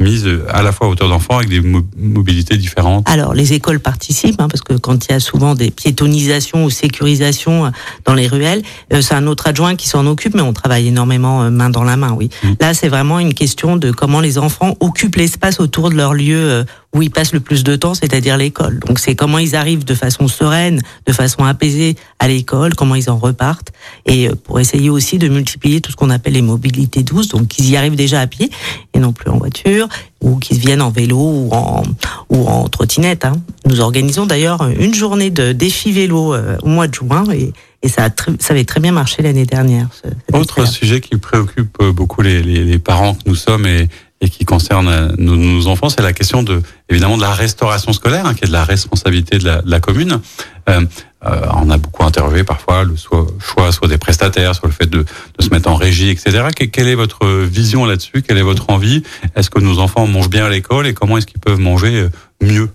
[0.00, 4.40] mise à la fois à hauteur d'enfants avec des mobilités différentes Alors, les écoles participent,
[4.40, 7.70] hein, parce que quand il y a souvent des piétonisations ou sécurisations
[8.04, 11.70] dans les ruelles, c'est un autre adjoint qui s'en occupe, mais on travaille énormément main
[11.70, 12.28] dans la main, oui.
[12.42, 12.48] Mmh.
[12.60, 16.64] Là, c'est vraiment une question de comment les enfants occupent l'espace autour de leur lieu
[16.94, 18.78] où ils passent le plus de temps, c'est-à-dire l'école.
[18.86, 23.10] Donc c'est comment ils arrivent de façon sereine, de façon apaisée à l'école, comment ils
[23.10, 23.72] en repartent,
[24.06, 27.48] et euh, pour essayer aussi de multiplier tout ce qu'on appelle les mobilités douces, donc
[27.48, 28.50] qu'ils y arrivent déjà à pied
[28.94, 29.83] et non plus en voiture,
[30.20, 31.82] ou qu'ils viennent en vélo ou en,
[32.30, 33.24] ou en trottinette.
[33.24, 33.34] Hein.
[33.66, 37.88] Nous organisons d'ailleurs une journée de défi vélo euh, au mois de juin et, et
[37.88, 39.88] ça, a ça avait très bien marché l'année dernière.
[40.32, 43.88] Autre sujet qui préoccupe euh, beaucoup les, les, les, parents que nous sommes et,
[44.24, 48.26] et qui concerne euh, nos, enfants, c'est la question de évidemment de la restauration scolaire,
[48.26, 50.20] hein, qui est de la responsabilité de la, de la commune.
[50.68, 50.80] Euh,
[51.24, 55.04] on a beaucoup interviewé parfois le choix soit des prestataires, sur le fait de,
[55.38, 56.48] de se mettre en régie, etc.
[56.54, 58.22] Quelle est votre vision là-dessus?
[58.22, 59.02] Quelle est votre envie?
[59.36, 60.86] Est-ce que nos enfants mangent bien à l'école?
[60.86, 62.10] Et comment est-ce qu'ils peuvent manger euh,
[62.42, 62.70] mieux?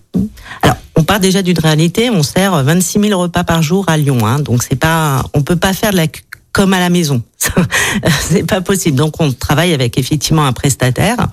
[0.61, 2.09] Alors, on part déjà d'une réalité.
[2.09, 5.55] On sert 26 000 repas par jour à Lyon, hein, donc c'est pas, on peut
[5.55, 6.07] pas faire de la
[6.51, 7.21] comme à la maison.
[8.21, 8.97] c'est pas possible.
[8.97, 11.27] Donc on travaille avec effectivement un prestataire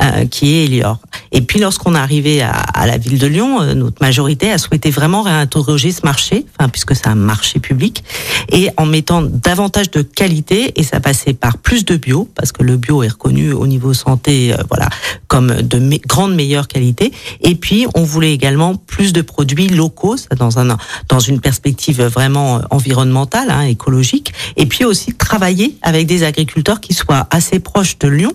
[0.00, 0.98] euh, qui est Elior.
[1.30, 4.90] Et puis lorsqu'on est arrivé à, la ville de Lyon, euh, notre majorité a souhaité
[4.90, 8.04] vraiment réinterroger ce marché, puisque c'est un marché public,
[8.50, 10.78] et en mettant davantage de qualité.
[10.80, 13.94] Et ça passait par plus de bio, parce que le bio est reconnu au niveau
[13.94, 14.88] santé, euh, voilà,
[15.28, 17.12] comme de me grande meilleure qualité.
[17.42, 20.76] Et puis on voulait également plus de produits locaux, dans un
[21.08, 24.32] dans une perspective vraiment environnementale, hein, écologique.
[24.56, 25.51] Et puis aussi travailler
[25.82, 28.32] avec des agriculteurs qui soient assez proches de Lyon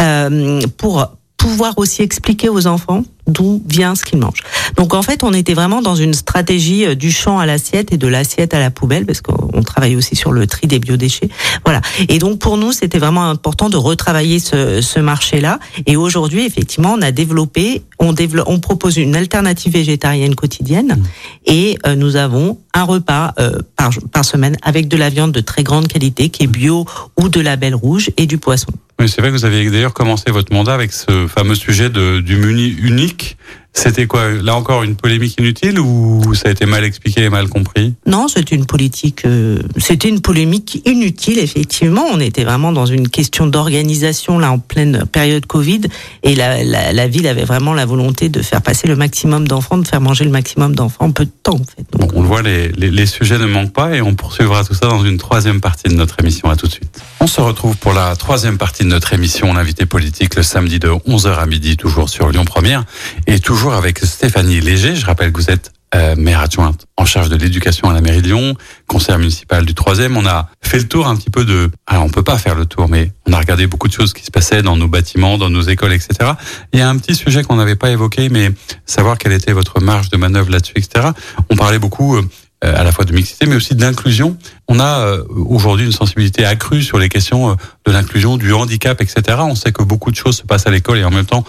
[0.00, 1.06] euh, pour
[1.36, 4.42] pouvoir aussi expliquer aux enfants d'où vient ce qu'ils mangent.
[4.76, 7.96] Donc en fait, on était vraiment dans une stratégie euh, du champ à l'assiette et
[7.96, 11.28] de l'assiette à la poubelle, parce qu'on travaille aussi sur le tri des biodéchets.
[11.64, 11.80] Voilà.
[12.08, 15.58] Et donc pour nous, c'était vraiment important de retravailler ce, ce marché-là.
[15.86, 21.02] Et aujourd'hui, effectivement, on a développé, on, développe, on propose une alternative végétarienne quotidienne, mmh.
[21.46, 25.40] et euh, nous avons un repas euh, par, par semaine avec de la viande de
[25.40, 26.86] très grande qualité, qui est bio
[27.18, 28.72] ou de label rouge, et du poisson.
[28.98, 32.20] Oui, c'est vrai que vous avez d'ailleurs commencé votre mandat avec ce fameux sujet de,
[32.20, 33.36] du menu unique Okay.
[33.72, 37.48] C'était quoi Là encore une polémique inutile ou ça a été mal expliqué et mal
[37.48, 37.94] compris?
[38.04, 42.04] Non, c'était une politique, euh, c'était une polémique inutile effectivement.
[42.12, 45.82] On était vraiment dans une question d'organisation là en pleine période Covid
[46.24, 49.78] et la, la, la, ville avait vraiment la volonté de faire passer le maximum d'enfants,
[49.78, 51.86] de faire manger le maximum d'enfants en peu de temps en fait.
[51.98, 54.74] Donc, on le voit, les, les, les, sujets ne manquent pas et on poursuivra tout
[54.74, 56.50] ça dans une troisième partie de notre émission.
[56.50, 57.00] À tout de suite.
[57.20, 60.88] On se retrouve pour la troisième partie de notre émission, l'invité politique, le samedi de
[60.88, 62.84] 11h à midi, toujours sur Lyon Première
[63.26, 64.96] et toujours toujours avec Stéphanie Léger.
[64.96, 68.22] Je rappelle que vous êtes euh, maire adjointe en charge de l'éducation à la mairie
[68.22, 68.54] de Lyon,
[68.86, 70.16] conseillère municipale du troisième.
[70.16, 71.70] On a fait le tour un petit peu de...
[71.86, 74.24] Alors on peut pas faire le tour, mais on a regardé beaucoup de choses qui
[74.24, 76.32] se passaient dans nos bâtiments, dans nos écoles, etc.
[76.72, 78.50] Il y a un petit sujet qu'on n'avait pas évoqué, mais
[78.86, 81.08] savoir quelle était votre marge de manœuvre là-dessus, etc.
[81.50, 82.22] On parlait beaucoup euh,
[82.62, 84.36] à la fois de mixité, mais aussi d'inclusion.
[84.68, 87.54] On a euh, aujourd'hui une sensibilité accrue sur les questions euh,
[87.86, 89.38] de l'inclusion, du handicap, etc.
[89.40, 91.44] On sait que beaucoup de choses se passent à l'école et en même temps,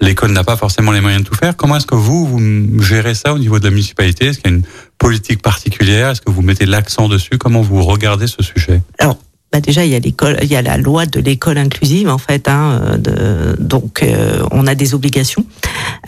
[0.00, 1.56] l'école n'a pas forcément les moyens de tout faire.
[1.56, 4.26] Comment est-ce que vous, vous gérez ça au niveau de la municipalité?
[4.26, 4.64] Est-ce qu'il y a une
[4.98, 6.10] politique particulière?
[6.10, 7.36] Est-ce que vous mettez l'accent dessus?
[7.38, 8.80] Comment vous regardez ce sujet?
[8.98, 9.18] Alors,
[9.54, 12.18] bah déjà il y a l'école, il y a la loi de l'école inclusive en
[12.18, 12.48] fait.
[12.48, 15.46] Hein, de, donc euh, on a des obligations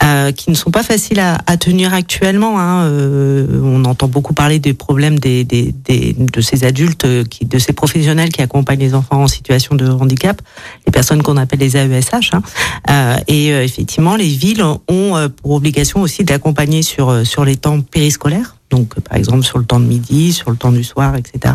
[0.03, 2.59] euh, qui ne sont pas faciles à, à tenir actuellement.
[2.59, 7.45] Hein, euh, on entend beaucoup parler des problèmes des, des, des, de ces adultes, qui,
[7.45, 10.41] de ces professionnels qui accompagnent les enfants en situation de handicap,
[10.85, 12.31] les personnes qu'on appelle les AESH.
[12.33, 12.41] Hein,
[12.89, 17.79] euh, et euh, effectivement, les villes ont pour obligation aussi d'accompagner sur sur les temps
[17.79, 21.53] périscolaires donc par exemple sur le temps de midi, sur le temps du soir, etc.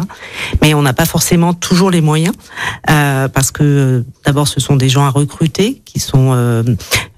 [0.61, 2.35] Mais on n'a pas forcément toujours les moyens
[2.91, 6.63] euh, parce que d'abord ce sont des gens à recruter qui sont euh,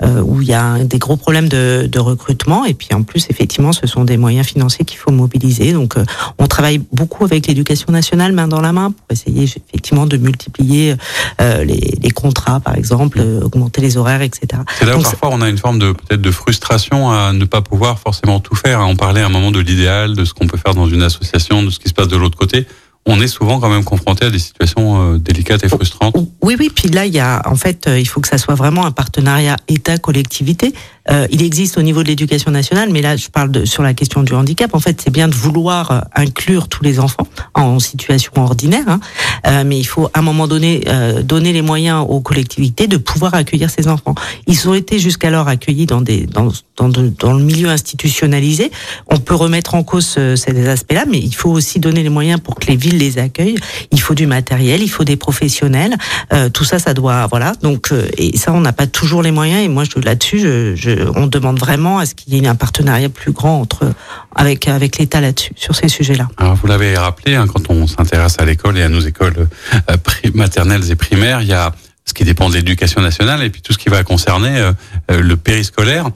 [0.02, 3.26] euh, où il y a des gros problèmes de, de, recrutement et puis en plus
[3.30, 5.72] effectivement ce sont des moyens financiers qu'il faut mobiliser.
[5.72, 6.04] Donc euh,
[6.38, 10.96] on travaille beaucoup avec l'éducation nationale main dans la main pour essayer effectivement de multiplier
[11.40, 14.62] euh, les, les, contrats par exemple, augmenter les horaires, etc.
[14.78, 17.62] C'est là où parfois on a une forme de peut-être de frustration à ne pas
[17.62, 18.80] pouvoir forcément tout faire.
[18.80, 21.62] On parlait à un moment de l'idée de ce qu'on peut faire dans une association,
[21.62, 22.66] de ce qui se passe de l'autre côté
[23.07, 26.14] on est souvent quand même confronté à des situations euh, délicates et frustrantes.
[26.42, 26.70] Oui, oui.
[26.75, 28.92] Puis là, il y a, en fait, euh, il faut que ça soit vraiment un
[28.92, 30.73] partenariat État-collectivité.
[31.11, 33.95] Euh, il existe au niveau de l'éducation nationale, mais là, je parle de, sur la
[33.95, 34.75] question du handicap.
[34.75, 39.01] En fait, c'est bien de vouloir euh, inclure tous les enfants en situation ordinaire, hein.
[39.47, 42.97] euh, mais il faut à un moment donné euh, donner les moyens aux collectivités de
[42.97, 44.14] pouvoir accueillir ces enfants.
[44.47, 48.71] Ils ont été jusqu'alors accueillis dans des dans, dans, dans le milieu institutionnalisé.
[49.09, 52.57] On peut remettre en cause ces aspects-là, mais il faut aussi donner les moyens pour
[52.57, 53.59] que les villes les accueillent.
[53.93, 55.95] Il faut du matériel, il faut des professionnels.
[56.33, 57.53] Euh, tout ça, ça doit voilà.
[57.62, 59.64] Donc et ça, on n'a pas toujours les moyens.
[59.64, 63.09] Et moi, là-dessus, je, je, on demande vraiment à ce qu'il y ait un partenariat
[63.09, 63.92] plus grand entre
[64.35, 66.28] avec avec l'État là-dessus sur ces sujets-là.
[66.37, 69.48] Alors vous l'avez rappelé, hein, quand on s'intéresse à l'école et à nos écoles
[69.90, 69.96] euh,
[70.35, 71.72] maternelles et primaires, il y a
[72.04, 74.72] ce qui dépend de l'éducation nationale et puis tout ce qui va concerner euh,
[75.11, 76.11] euh, le périscolaire.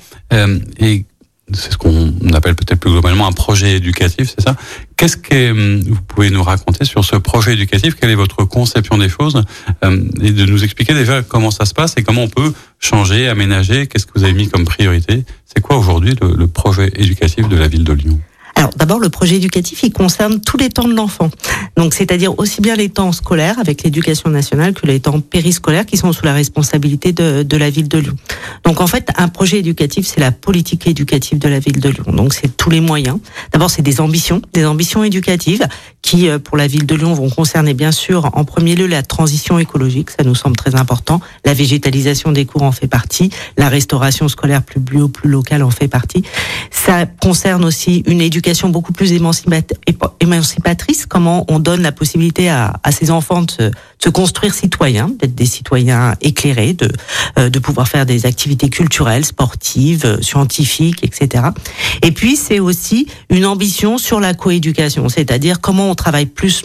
[0.78, 1.04] et
[1.52, 4.56] c'est ce qu'on appelle peut-être plus globalement un projet éducatif, c'est ça?
[4.96, 7.94] Qu'est-ce que hum, vous pouvez nous raconter sur ce projet éducatif?
[7.94, 9.42] Quelle est votre conception des choses?
[10.20, 13.86] Et de nous expliquer déjà comment ça se passe et comment on peut changer, aménager?
[13.86, 15.24] Qu'est-ce que vous avez mis comme priorité?
[15.46, 18.20] C'est quoi aujourd'hui le projet éducatif de la ville de Lyon?
[18.58, 21.30] Alors d'abord, le projet éducatif, il concerne tous les temps de l'enfant.
[21.76, 25.96] Donc c'est-à-dire aussi bien les temps scolaires avec l'éducation nationale que les temps périscolaires qui
[25.96, 28.16] sont sous la responsabilité de, de la ville de Lyon.
[28.64, 32.06] Donc en fait, un projet éducatif, c'est la politique éducative de la ville de Lyon.
[32.12, 33.20] Donc c'est tous les moyens.
[33.52, 35.64] D'abord, c'est des ambitions, des ambitions éducatives
[36.02, 39.04] qui, euh, pour la ville de Lyon, vont concerner bien sûr en premier lieu la
[39.04, 41.20] transition écologique, ça nous semble très important.
[41.44, 45.70] La végétalisation des cours en fait partie, la restauration scolaire plus bio, plus locale en
[45.70, 46.24] fait partie.
[46.72, 52.92] Ça concerne aussi une éducation beaucoup plus émancipatrice, comment on donne la possibilité à, à
[52.92, 56.90] ces enfants de se, construire citoyens, d'être des citoyens éclairés, de,
[57.38, 61.44] euh, de pouvoir faire des activités culturelles, sportives, euh, scientifiques, etc.
[62.02, 66.64] Et puis c'est aussi une ambition sur la coéducation, c'est-à-dire comment on travaille plus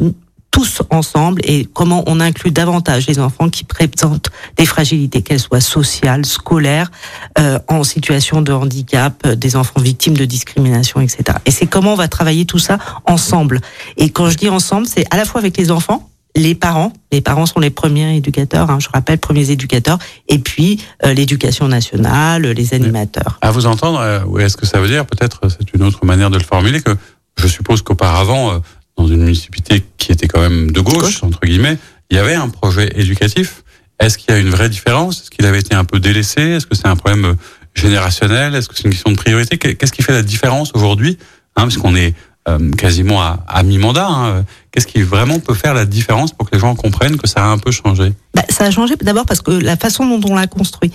[0.54, 5.60] tous ensemble et comment on inclut davantage les enfants qui présentent des fragilités, qu'elles soient
[5.60, 6.92] sociales, scolaires,
[7.40, 11.40] euh, en situation de handicap, euh, des enfants victimes de discrimination, etc.
[11.48, 13.62] Et c'est comment on va travailler tout ça ensemble.
[13.98, 17.22] Et quand je dis ensemble, c'est à la fois avec les enfants, les parents, les
[17.22, 22.44] parents sont les premiers éducateurs, hein, je rappelle, premiers éducateurs, et puis euh, l'éducation nationale,
[22.44, 23.40] les animateurs.
[23.42, 26.38] À vous entendre, euh, est-ce que ça veut dire, peut-être c'est une autre manière de
[26.38, 26.96] le formuler, que
[27.38, 28.62] je suppose qu'auparavant,
[28.98, 31.78] dans une municipalité qui était quand même de gauche, entre guillemets,
[32.10, 33.64] il y avait un projet éducatif.
[34.00, 35.22] Est-ce qu'il y a une vraie différence?
[35.22, 36.42] Est-ce qu'il avait été un peu délaissé?
[36.42, 37.34] Est-ce que c'est un problème euh,
[37.76, 38.56] générationnel?
[38.56, 39.58] Est-ce que c'est une question de priorité?
[39.58, 41.18] Qu'est-ce qui fait la différence aujourd'hui?
[41.56, 42.14] Hein, Parce qu'on est
[42.48, 44.08] euh, quasiment à, à mi-mandat.
[44.08, 44.46] Hein.
[44.74, 47.48] Qu'est-ce qui vraiment peut faire la différence pour que les gens comprennent que ça a
[47.48, 50.48] un peu changé bah, Ça a changé d'abord parce que la façon dont on l'a
[50.48, 50.92] construit,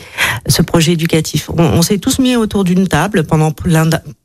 [0.48, 3.52] ce projet éducatif, on, s'est tous mis autour d'une table pendant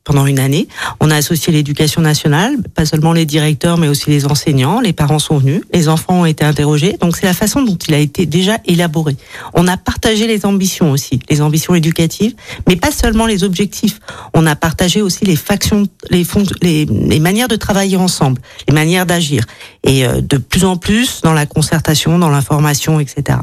[0.02, 0.66] pendant une année.
[1.00, 4.80] On a associé l'éducation nationale, pas seulement les directeurs, mais aussi les enseignants.
[4.80, 6.96] Les parents sont venus, les enfants ont été interrogés.
[7.00, 9.16] Donc c'est la façon dont il a été déjà élaboré.
[9.54, 12.34] On a partagé les ambitions aussi, les ambitions éducatives,
[12.68, 14.00] mais pas seulement les objectifs.
[14.34, 16.26] On a partagé aussi les factions, les
[17.20, 19.43] manières de travailler ensemble, les manières d'agir
[19.82, 23.38] et euh, de plus en plus dans la concertation, dans l'information, etc.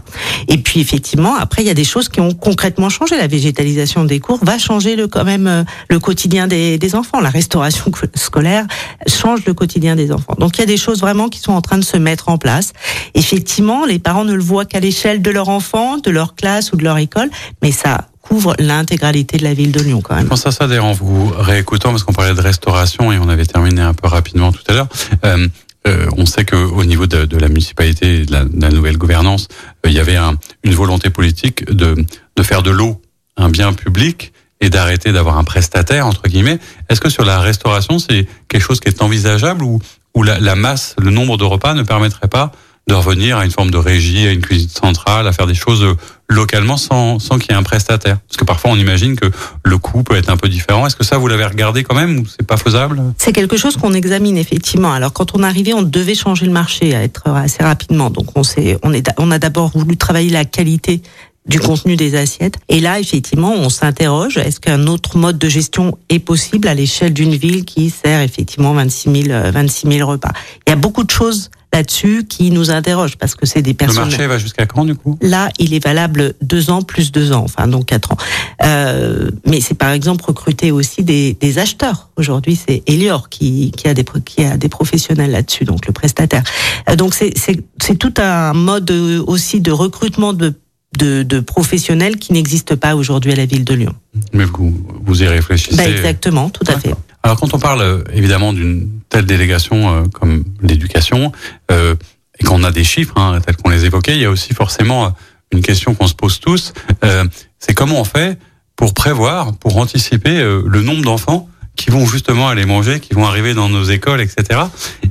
[0.47, 3.17] Et puis effectivement, après il y a des choses qui ont concrètement changé.
[3.17, 7.19] La végétalisation des cours va changer le quand même euh, le quotidien des, des enfants.
[7.19, 8.65] La restauration scolaire
[9.07, 10.35] change le quotidien des enfants.
[10.39, 12.37] Donc il y a des choses vraiment qui sont en train de se mettre en
[12.37, 12.73] place.
[13.13, 16.77] Effectivement, les parents ne le voient qu'à l'échelle de leur enfant, de leur classe ou
[16.77, 17.29] de leur école,
[17.61, 20.27] mais ça couvre l'intégralité de la ville de Lyon quand même.
[20.27, 23.81] Quand ça s'adhère en vous réécoutant, parce qu'on parlait de restauration et on avait terminé
[23.81, 24.87] un peu rapidement tout à l'heure,
[25.25, 25.47] euh,
[25.87, 29.47] euh, on sait qu'au niveau de, de, la municipalité, de la, de la nouvelle gouvernance,
[29.85, 31.95] euh, il y avait un, une volonté politique de,
[32.35, 33.01] de faire de l'eau
[33.37, 36.59] un bien public et d'arrêter d'avoir un prestataire entre guillemets.
[36.89, 39.79] Est-ce que sur la restauration, c'est quelque chose qui est envisageable ou,
[40.13, 42.51] ou la, la, masse, le nombre de repas ne permettrait pas
[42.87, 45.85] de revenir à une forme de régie, à une cuisine centrale, à faire des choses
[46.31, 49.29] localement sans, sans qu'il y ait un prestataire Parce que parfois on imagine que
[49.63, 50.87] le coût peut être un peu différent.
[50.87, 53.01] Est-ce que ça vous l'avez regardé quand même ou c'est pas faisable?
[53.17, 54.93] C'est quelque chose qu'on examine effectivement.
[54.93, 58.09] Alors quand on arrivait, on devait changer le marché à être assez rapidement.
[58.09, 61.01] Donc on s'est, on est, on a d'abord voulu travailler la qualité
[61.47, 62.57] du contenu des assiettes.
[62.69, 67.13] Et là, effectivement, on s'interroge, est-ce qu'un autre mode de gestion est possible à l'échelle
[67.13, 70.31] d'une ville qui sert effectivement 26 000, 26 000 repas?
[70.67, 74.03] Il y a beaucoup de choses là-dessus qui nous interrogent parce que c'est des personnes.
[74.03, 75.17] Le marché va jusqu'à quand du coup?
[75.21, 78.17] Là, il est valable deux ans plus deux ans, enfin donc quatre ans.
[78.63, 82.09] Euh, mais c'est par exemple recruter aussi des, des acheteurs.
[82.17, 86.43] Aujourd'hui, c'est Elior qui, qui a des qui a des professionnels là-dessus, donc le prestataire.
[86.89, 90.53] Euh, donc c'est c'est tout un mode aussi de recrutement de
[90.97, 93.95] de, de, professionnels qui n'existent pas aujourd'hui à la ville de Lyon.
[94.33, 96.93] Mais vous, vous y réfléchissez bah Exactement, tout à fait.
[97.23, 101.31] Alors quand on parle euh, évidemment d'une telle délégation euh, comme l'éducation,
[101.69, 101.95] euh,
[102.39, 105.13] et qu'on a des chiffres hein, tels qu'on les évoquait, il y a aussi forcément
[105.51, 106.73] une question qu'on se pose tous,
[107.03, 107.25] euh,
[107.59, 108.39] c'est comment on fait
[108.75, 113.53] pour prévoir, pour anticiper le nombre d'enfants qui vont justement aller manger, qui vont arriver
[113.53, 114.61] dans nos écoles, etc.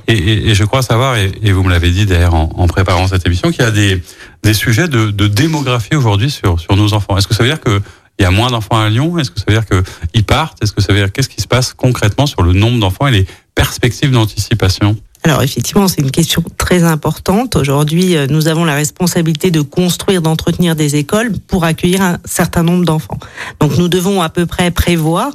[0.08, 2.66] Et, et, et je crois savoir, et, et vous me l'avez dit d'ailleurs en, en,
[2.66, 4.02] préparant cette émission, qu'il y a des,
[4.42, 7.16] des sujets de, démographie aujourd'hui sur, sur nos enfants.
[7.16, 7.80] Est-ce que ça veut dire que
[8.18, 9.18] il y a moins d'enfants à Lyon?
[9.18, 9.64] Est-ce que ça veut dire
[10.12, 10.62] qu'ils partent?
[10.62, 13.12] Est-ce que ça veut dire qu'est-ce qui se passe concrètement sur le nombre d'enfants et
[13.12, 14.96] les perspectives d'anticipation?
[15.22, 17.56] Alors effectivement, c'est une question très importante.
[17.56, 22.62] Aujourd'hui, euh, nous avons la responsabilité de construire, d'entretenir des écoles pour accueillir un certain
[22.62, 23.18] nombre d'enfants.
[23.60, 25.30] Donc nous devons à peu près prévoir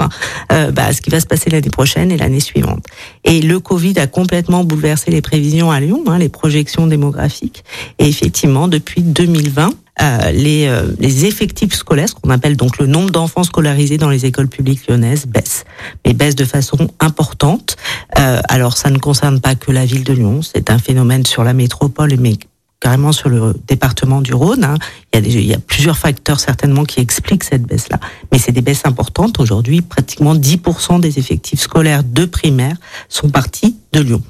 [0.51, 2.83] euh, bah, ce qui va se passer l'année prochaine et l'année suivante.
[3.25, 7.63] Et le Covid a complètement bouleversé les prévisions à Lyon, hein, les projections démographiques.
[7.99, 9.69] Et effectivement, depuis 2020,
[10.01, 14.10] euh, les, euh, les, effectifs scolaires, ce qu'on appelle donc le nombre d'enfants scolarisés dans
[14.10, 15.63] les écoles publiques lyonnaises, baisse,
[16.05, 17.78] mais baisse de façon importante.
[18.19, 21.45] Euh, alors ça ne concerne pas que la ville de Lyon, c'est un phénomène sur
[21.45, 22.34] la métropole, mais
[22.82, 24.65] carrément sur le département du Rhône.
[24.65, 24.76] Hein.
[25.13, 27.99] Il, y a des, il y a plusieurs facteurs certainement qui expliquent cette baisse-là,
[28.32, 29.39] mais c'est des baisses importantes.
[29.39, 32.76] Aujourd'hui, pratiquement 10% des effectifs scolaires de primaire
[33.07, 34.22] sont partis de Lyon.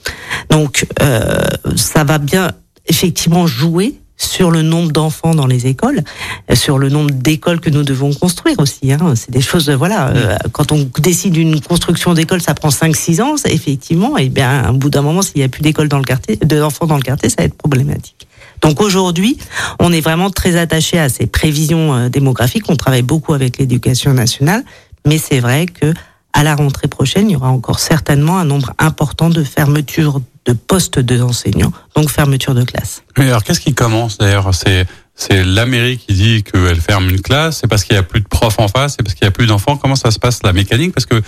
[0.51, 1.41] Donc euh,
[1.75, 2.51] ça va bien
[2.87, 6.01] effectivement jouer sur le nombre d'enfants dans les écoles,
[6.49, 8.91] euh, sur le nombre d'écoles que nous devons construire aussi.
[8.91, 9.13] Hein.
[9.15, 10.09] C'est des choses, voilà.
[10.09, 14.17] Euh, quand on décide une construction d'école, ça prend 5-6 ans, effectivement.
[14.17, 16.87] Et bien, au bout d'un moment, s'il n'y a plus d'école dans le quartier, d'enfants
[16.87, 18.27] dans le quartier, ça va être problématique.
[18.61, 19.37] Donc aujourd'hui,
[19.79, 22.65] on est vraiment très attaché à ces prévisions euh, démographiques.
[22.69, 24.63] On travaille beaucoup avec l'éducation nationale,
[25.05, 25.93] mais c'est vrai que
[26.33, 30.53] à la rentrée prochaine, il y aura encore certainement un nombre important de fermetures de
[30.53, 33.03] postes d'enseignants, donc fermeture de classe.
[33.17, 34.53] Mais alors qu'est-ce qui commence d'ailleurs?
[34.53, 34.85] C'est
[35.15, 38.19] c'est la mairie qui dit qu'elle ferme une classe, c'est parce qu'il y a plus
[38.19, 39.77] de profs en face, c'est parce qu'il y a plus d'enfants.
[39.77, 40.93] Comment ça se passe la mécanique?
[40.93, 41.21] Parce que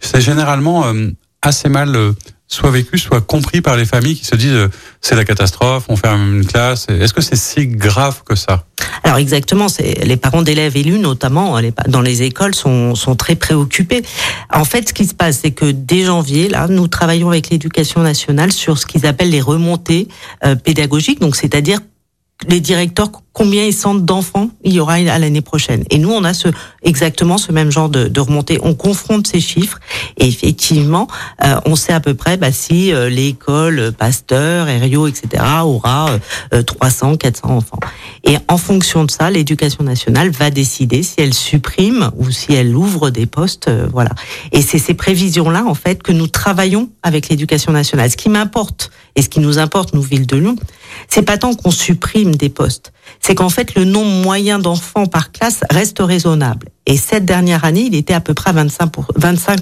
[0.00, 1.10] c'est généralement euh,
[1.42, 2.12] assez mal euh,
[2.46, 4.68] soit vécu, soit compris par les familles qui se disent euh,
[5.00, 6.86] c'est la catastrophe, on ferme une classe.
[6.88, 8.64] Est-ce que c'est si grave que ça?
[9.02, 14.02] Alors exactement, c'est les parents d'élèves élus notamment dans les écoles sont, sont très préoccupés.
[14.52, 18.02] En fait, ce qui se passe, c'est que dès janvier, là, nous travaillons avec l'éducation
[18.02, 20.08] nationale sur ce qu'ils appellent les remontées
[20.44, 21.80] euh, pédagogiques, donc c'est-à-dire
[22.48, 25.84] les directeurs combien ils sentent d'enfants il y aura à l'année prochaine.
[25.90, 26.48] Et nous, on a ce
[26.82, 28.58] exactement ce même genre de, de remontée.
[28.62, 29.80] On confronte ces chiffres
[30.18, 31.08] et effectivement,
[31.44, 35.42] euh, on sait à peu près bah, si euh, l'école Pasteur, Herriot, etc.
[35.64, 36.16] aura
[36.52, 37.80] euh, 300, 400 enfants.
[38.22, 42.74] Et en fonction de ça, l'éducation nationale va décider si elle supprime ou si elle
[42.74, 43.68] ouvre des postes.
[43.68, 44.10] Euh, voilà.
[44.52, 48.10] Et c'est ces prévisions-là, en fait, que nous travaillons avec l'éducation nationale.
[48.10, 50.56] Ce qui m'importe et ce qui nous importe, nous, ville de Lyon,
[51.08, 55.32] c'est pas tant qu'on supprime des postes, c'est qu'en fait, le nombre moyen d'enfants par
[55.32, 56.68] classe reste raisonnable.
[56.86, 59.60] Et cette dernière année, il était à peu près 25, pour, 25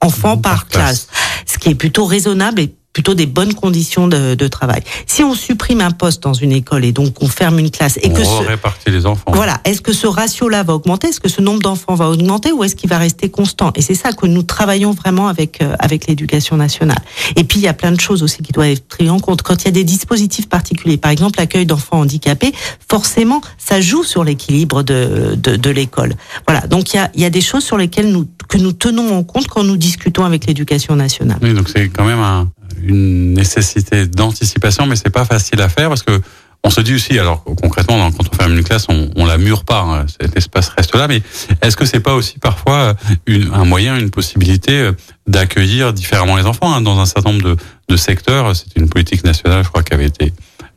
[0.00, 1.08] enfants par, classe,
[1.46, 4.82] ce qui est plutôt raisonnable et plutôt des bonnes conditions de, de, travail.
[5.06, 8.10] Si on supprime un poste dans une école et donc on ferme une classe et
[8.10, 9.32] on que ce, les enfants.
[9.32, 11.08] Voilà, est-ce que ce ratio-là va augmenter?
[11.08, 13.72] Est-ce que ce nombre d'enfants va augmenter ou est-ce qu'il va rester constant?
[13.76, 16.98] Et c'est ça que nous travaillons vraiment avec euh, avec l'éducation nationale.
[17.36, 19.42] Et puis il y a plein de choses aussi qui doivent être prises en compte.
[19.42, 22.52] Quand il y a des dispositifs particuliers, par exemple l'accueil d'enfants handicapés,
[22.88, 26.14] forcément ça joue sur l'équilibre de, de, de l'école.
[26.46, 28.72] Voilà, donc il y a il y a des choses sur lesquelles nous que nous
[28.72, 31.38] tenons en compte quand nous discutons avec l'éducation nationale.
[31.42, 32.50] Oui, donc c'est quand même un
[32.82, 36.20] une nécessité d'anticipation, mais c'est pas facile à faire parce que
[36.64, 39.64] on se dit aussi, alors concrètement, quand on ferme une classe, on, on la mure
[39.64, 41.20] pas, hein, cet espace reste là, mais
[41.60, 42.94] est-ce que c'est pas aussi parfois
[43.26, 44.90] une, un moyen, une possibilité
[45.26, 47.56] d'accueillir différemment les enfants hein, dans un certain nombre de,
[47.88, 48.54] de secteurs?
[48.54, 50.32] C'est une politique nationale, je crois, qui avait été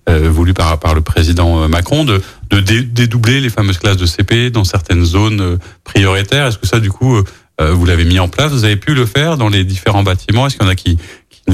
[0.09, 4.49] euh, voulue par, par le président Macron, de, de dédoubler les fameuses classes de CP
[4.49, 6.47] dans certaines zones prioritaires.
[6.47, 7.15] Est-ce que ça, du coup,
[7.61, 8.51] euh, vous l'avez mis en place?
[8.51, 10.47] Vous avez pu le faire dans les différents bâtiments?
[10.47, 10.97] Est-ce qu'il y en a qui,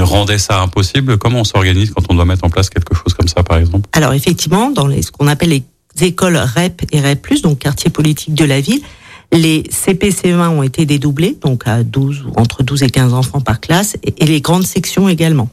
[0.00, 1.18] rendait ça impossible?
[1.18, 3.88] Comment on s'organise quand on doit mettre en place quelque chose comme ça, par exemple?
[3.92, 5.64] Alors effectivement, dans les, ce qu'on appelle les
[6.00, 8.80] écoles REP et REP+, donc quartier politique de la ville,
[9.32, 13.60] les CPCE1 ont été dédoublés, donc à 12 ou entre 12 et 15 enfants par
[13.60, 15.48] classe, et, les grandes sections également.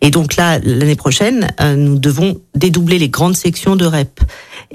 [0.00, 4.20] Et donc là, l'année prochaine, euh, nous devons dédoubler les grandes sections de REP.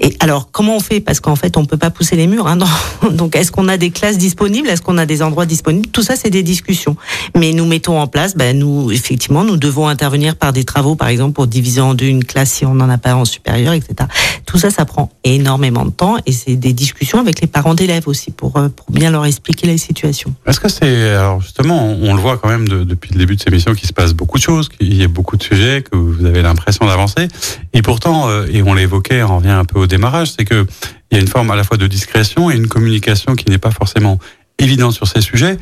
[0.02, 1.00] Et alors, comment on fait?
[1.00, 2.46] Parce qu'en fait, on peut pas pousser les murs.
[2.46, 2.58] Hein.
[3.10, 4.68] Donc, est-ce qu'on a des classes disponibles?
[4.68, 5.88] Est-ce qu'on a des endroits disponibles?
[5.88, 6.96] Tout ça, c'est des discussions.
[7.36, 11.08] Mais nous mettons en place, ben, nous, effectivement, nous devons intervenir par des travaux, par
[11.08, 14.08] exemple, pour diviser en deux une classe si on n'en a pas en supérieur, etc.
[14.46, 18.08] Tout ça, ça prend énormément de temps et c'est des discussions avec les parents d'élèves
[18.08, 20.34] aussi pour, euh, pour bien leur expliquer la situation.
[20.46, 23.50] Est-ce que c'est, alors justement, on, le voit quand même depuis le début de ces
[23.50, 26.24] missions qu'il se passe beaucoup de choses, qu'il y a beaucoup de sujets, que vous
[26.24, 27.28] avez l'impression d'avancer.
[27.72, 30.66] Et pourtant, euh, et on l'évoquait, on revient un peu au démarrage, c'est que
[31.10, 33.58] il y a une forme à la fois de discrétion et une communication qui n'est
[33.58, 34.18] pas forcément
[34.58, 35.58] évidente sur ces sujets.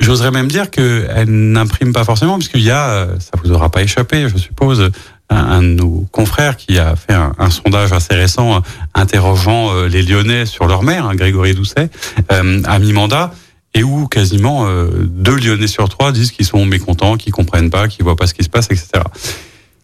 [0.00, 4.28] J'oserais même dire qu'elle n'imprime pas forcément, puisqu'il y a, ça vous aura pas échappé,
[4.28, 4.90] je suppose,
[5.30, 8.62] un, de nos confrères qui a fait un, sondage assez récent
[8.94, 11.90] interrogeant les Lyonnais sur leur maire, hein, Grégory Doucet,
[12.28, 13.32] à mi-mandat
[13.74, 14.66] et où quasiment
[15.02, 18.34] deux Lyonnais sur trois disent qu'ils sont mécontents, qu'ils comprennent pas, qu'ils voient pas ce
[18.34, 19.02] qui se passe, etc.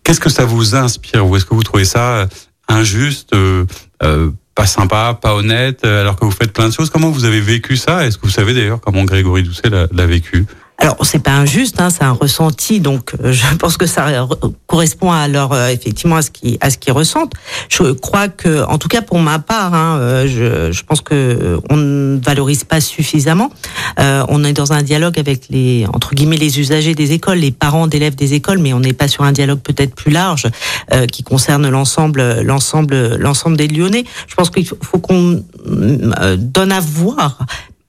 [0.03, 2.29] Qu'est-ce que ça vous inspire Ou est-ce que vous trouvez ça
[2.69, 3.65] injuste, euh,
[4.55, 6.91] pas sympa, pas honnête, alors que vous faites plein de choses?
[6.91, 8.07] Comment vous avez vécu ça?
[8.07, 10.47] Est-ce que vous savez d'ailleurs comment Grégory Doucet l'a vécu?
[10.85, 14.29] Alors c'est pas injuste, hein, c'est un ressenti, donc euh, je pense que ça
[14.67, 17.33] correspond à leur euh, effectivement à ce qui à ce qu'ils ressentent.
[17.71, 21.59] Je crois que, en tout cas pour ma part, hein, euh, je, je, pense que
[21.71, 23.51] on ne valorise pas suffisamment.
[23.97, 27.87] on est dans un dialogue avec les entre guillemets les usagers des écoles, les parents
[27.87, 30.49] d'élèves des écoles, mais on n'est pas sur un dialogue peut-être plus large
[31.11, 34.05] qui concerne l'ensemble l'ensemble l'ensemble des Lyonnais.
[34.29, 37.39] Je pense qu'il faut, faut qu'on donne à voir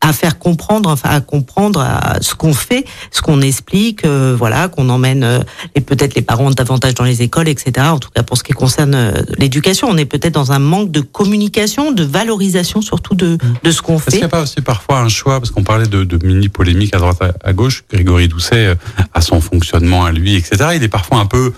[0.05, 4.67] à faire comprendre, enfin à comprendre à ce qu'on fait, ce qu'on explique, euh, voilà,
[4.67, 5.39] qu'on emmène euh,
[5.73, 7.87] et peut-être les parents davantage dans les écoles, etc.
[7.87, 10.91] En tout cas pour ce qui concerne euh, l'éducation, on est peut-être dans un manque
[10.91, 14.09] de communication, de valorisation surtout de, de ce qu'on fait.
[14.09, 16.49] Est-ce qu'il n'y a pas aussi parfois un choix, parce qu'on parlait de, de mini
[16.49, 18.75] polémiques à droite à, gauche, Grégory Doucet
[19.13, 20.69] a son fonctionnement à lui, etc.
[20.75, 21.51] Il est parfois un peu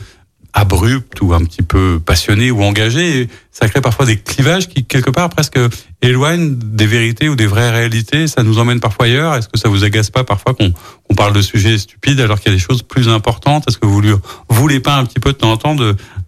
[0.53, 3.29] abrupt ou un petit peu passionné ou engagé.
[3.51, 5.59] Ça crée parfois des clivages qui, quelque part, presque
[6.01, 8.27] éloignent des vérités ou des vraies réalités.
[8.27, 9.35] Ça nous emmène parfois ailleurs.
[9.35, 12.55] Est-ce que ça vous agace pas parfois qu'on parle de sujets stupides alors qu'il y
[12.55, 13.65] a des choses plus importantes?
[13.67, 14.01] Est-ce que vous
[14.49, 15.75] voulez pas un petit peu de temps en temps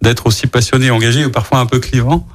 [0.01, 2.28] d'être aussi passionné, engagé ou parfois un peu clivant?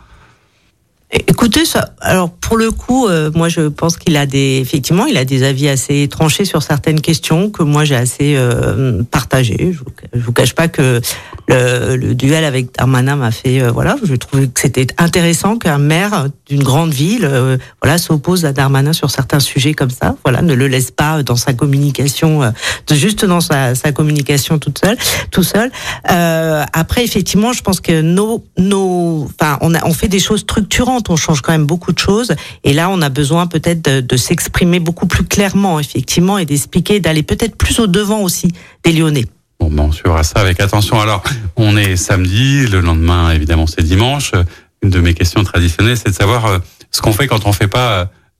[1.14, 5.16] Écoutez, ça, alors pour le coup, euh, moi je pense qu'il a des, effectivement, il
[5.16, 9.70] a des avis assez tranchés sur certaines questions que moi j'ai assez euh, partagées.
[9.72, 11.00] Je, vous, vous cache pas que
[11.46, 15.78] le, le duel avec Darmanin m'a fait, euh, voilà, je trouvais que c'était intéressant qu'un
[15.78, 20.16] maire d'une grande ville, euh, voilà, s'oppose à Darmanin sur certains sujets comme ça.
[20.24, 22.52] Voilà, ne le laisse pas dans sa communication,
[22.90, 24.96] juste dans sa, sa, communication toute seule,
[25.30, 25.70] tout seul.
[26.04, 31.03] après, effectivement, je pense que nos, nos, enfin, on a, on fait des choses structurantes
[31.10, 32.34] on change quand même beaucoup de choses.
[32.62, 37.22] Et là, on a besoin peut-être de, s'exprimer beaucoup plus clairement, effectivement, et d'expliquer, d'aller
[37.22, 38.48] peut-être plus au devant aussi
[38.84, 39.26] des Lyonnais.
[39.60, 41.00] Bon, ben, on suivra ça avec attention.
[41.00, 41.22] Alors,
[41.56, 44.32] on est samedi, le lendemain, évidemment, c'est dimanche.
[44.82, 46.58] Une de mes questions traditionnelles, c'est de savoir euh,
[46.90, 47.92] ce qu'on fait quand on fait pas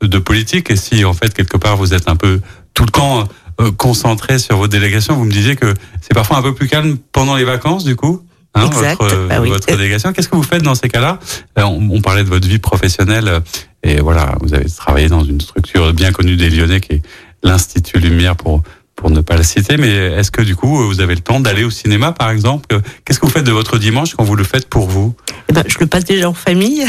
[0.02, 2.40] euh, de politique et si, en fait, quelque part, vous êtes un peu
[2.74, 3.28] tout le temps
[3.60, 5.14] euh, concentré sur vos délégations.
[5.14, 8.22] Vous me disiez que c'est parfois un peu plus calme pendant les vacances, du coup?
[8.54, 9.00] Hein, exact.
[9.00, 10.12] Votre, bah votre délégation.
[10.12, 11.18] Qu'est-ce que vous faites dans ces cas-là
[11.58, 13.40] euh, on, on, parlait de votre vie professionnelle euh,
[13.82, 17.02] et voilà, vous avez travaillé dans une structure bien connue des Lyonnais qui est
[17.42, 18.62] l'Institut Lumière pour
[19.04, 21.62] pour ne pas le citer, mais est-ce que du coup vous avez le temps d'aller
[21.62, 22.80] au cinéma par exemple?
[23.04, 25.14] Qu'est-ce que vous faites de votre dimanche quand vous le faites pour vous?
[25.50, 26.86] Eh ben, Je le passe déjà en famille.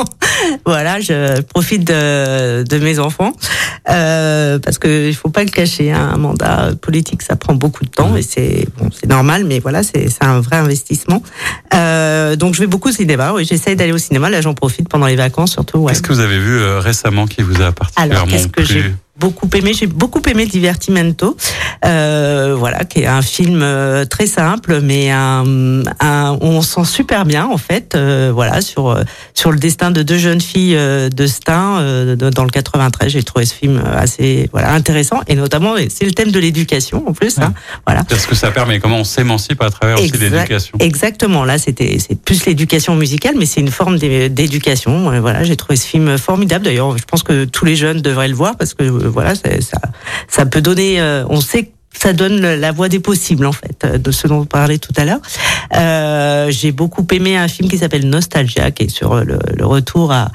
[0.64, 3.34] voilà, je profite de, de mes enfants
[3.90, 5.92] euh, parce que il faut pas le cacher.
[5.92, 9.82] Hein, un mandat politique, ça prend beaucoup de temps et c'est bon, normal, mais voilà,
[9.82, 11.22] c'est un vrai investissement.
[11.74, 13.34] Euh, donc je vais beaucoup au cinéma.
[13.34, 14.30] Oui, j'essaye d'aller au cinéma.
[14.30, 15.80] Là, j'en profite pendant les vacances surtout.
[15.80, 15.92] Ouais.
[15.92, 18.62] Qu'est-ce que vous avez vu euh, récemment qui vous a particulièrement Alors, que
[19.22, 19.72] beaucoup aimé.
[19.72, 21.36] J'ai beaucoup aimé Divertimento,
[21.84, 27.24] euh, voilà, qui est un film euh, très simple, mais un, un on sent super
[27.24, 31.26] bien en fait, euh, voilà, sur euh, sur le destin de deux jeunes filles de
[31.26, 33.12] Stein dans le 93.
[33.12, 37.12] J'ai trouvé ce film assez voilà intéressant et notamment c'est le thème de l'éducation en
[37.12, 37.54] plus, hein,
[37.86, 38.02] voilà.
[38.02, 40.76] Parce que ça permet comment on s'émancipe à travers aussi l'éducation.
[40.80, 41.44] Exactement.
[41.44, 45.20] Là, c'était c'est plus l'éducation musicale, mais c'est une forme d'éducation.
[45.20, 46.64] Voilà, j'ai trouvé ce film formidable.
[46.64, 49.78] D'ailleurs, je pense que tous les jeunes devraient le voir parce que voilà, ça,
[50.28, 51.00] ça peut donner.
[51.00, 54.44] Euh, on sait ça donne la voie des possibles en fait, de ce dont on
[54.44, 55.20] parlait tout à l'heure.
[55.76, 60.30] Euh, j'ai beaucoup aimé un film qui s'appelle Nostalgia, qui est sur le, retour à,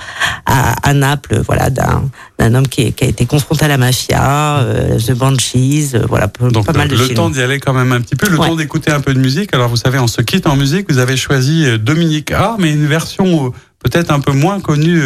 [0.45, 2.09] à, Naples, voilà, d'un
[2.39, 6.67] d'un homme qui, qui, a été confronté à la mafia, euh, The Banshees, voilà, Donc
[6.67, 8.91] pas mal de le temps d'y aller quand même un petit peu, le temps d'écouter
[8.91, 9.53] un peu de musique.
[9.53, 10.85] Alors vous savez, on se quitte en musique.
[10.89, 15.01] Vous avez choisi Dominique A, mais une version peut-être un peu moins connue,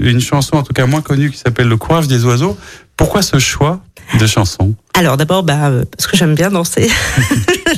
[0.00, 2.56] une chanson en tout cas moins connue qui s'appelle Le courage des oiseaux.
[2.96, 3.80] Pourquoi ce choix
[4.18, 6.88] de chansons Alors d'abord, bah, euh, parce que j'aime bien danser.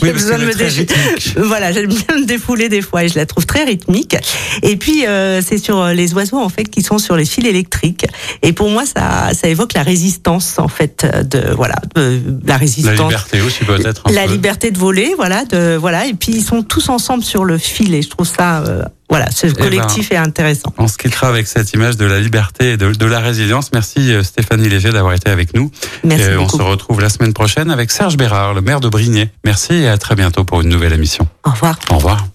[0.02, 3.26] oui, parce besoin de me Voilà, j'aime bien me défouler des fois et je la
[3.26, 4.16] trouve très rythmique.
[4.62, 7.46] Et puis euh, c'est sur euh, les oiseaux en fait qui sont sur les fils
[7.46, 8.06] électriques.
[8.42, 12.98] Et pour moi, ça, ça évoque la résistance en fait de voilà, de, la résistance.
[12.98, 14.02] La liberté aussi peut-être.
[14.12, 16.06] La liberté de voler, voilà, de voilà.
[16.06, 18.62] Et puis ils sont tous ensemble sur le fil et je trouve ça
[19.08, 20.74] voilà, ce eh ben, collectif est intéressant.
[20.78, 23.70] On se quittera avec cette image de la liberté et de, de la résilience.
[23.72, 25.70] Merci Stéphanie Léger d'avoir été avec nous.
[26.04, 29.30] Merci et on se retrouve la semaine prochaine avec Serge Bérard, le maire de Brignais.
[29.44, 31.26] Merci et à très bientôt pour une nouvelle émission.
[31.44, 31.78] Au revoir.
[31.90, 32.26] Au revoir.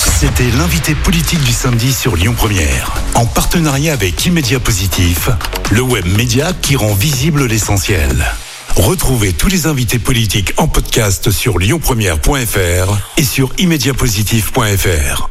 [0.00, 5.28] C'était l'invité politique du samedi sur Lyon Première, en partenariat avec Immédia Positif,
[5.70, 8.24] le web média qui rend visible l'essentiel.
[8.76, 15.28] Retrouvez tous les invités politiques en podcast sur lyonpremière.fr et sur immédiapositif.fr.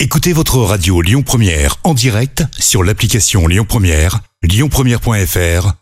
[0.00, 5.81] Écoutez votre radio Lyon Première en direct sur l'application Lyon Première, lyonpremière.fr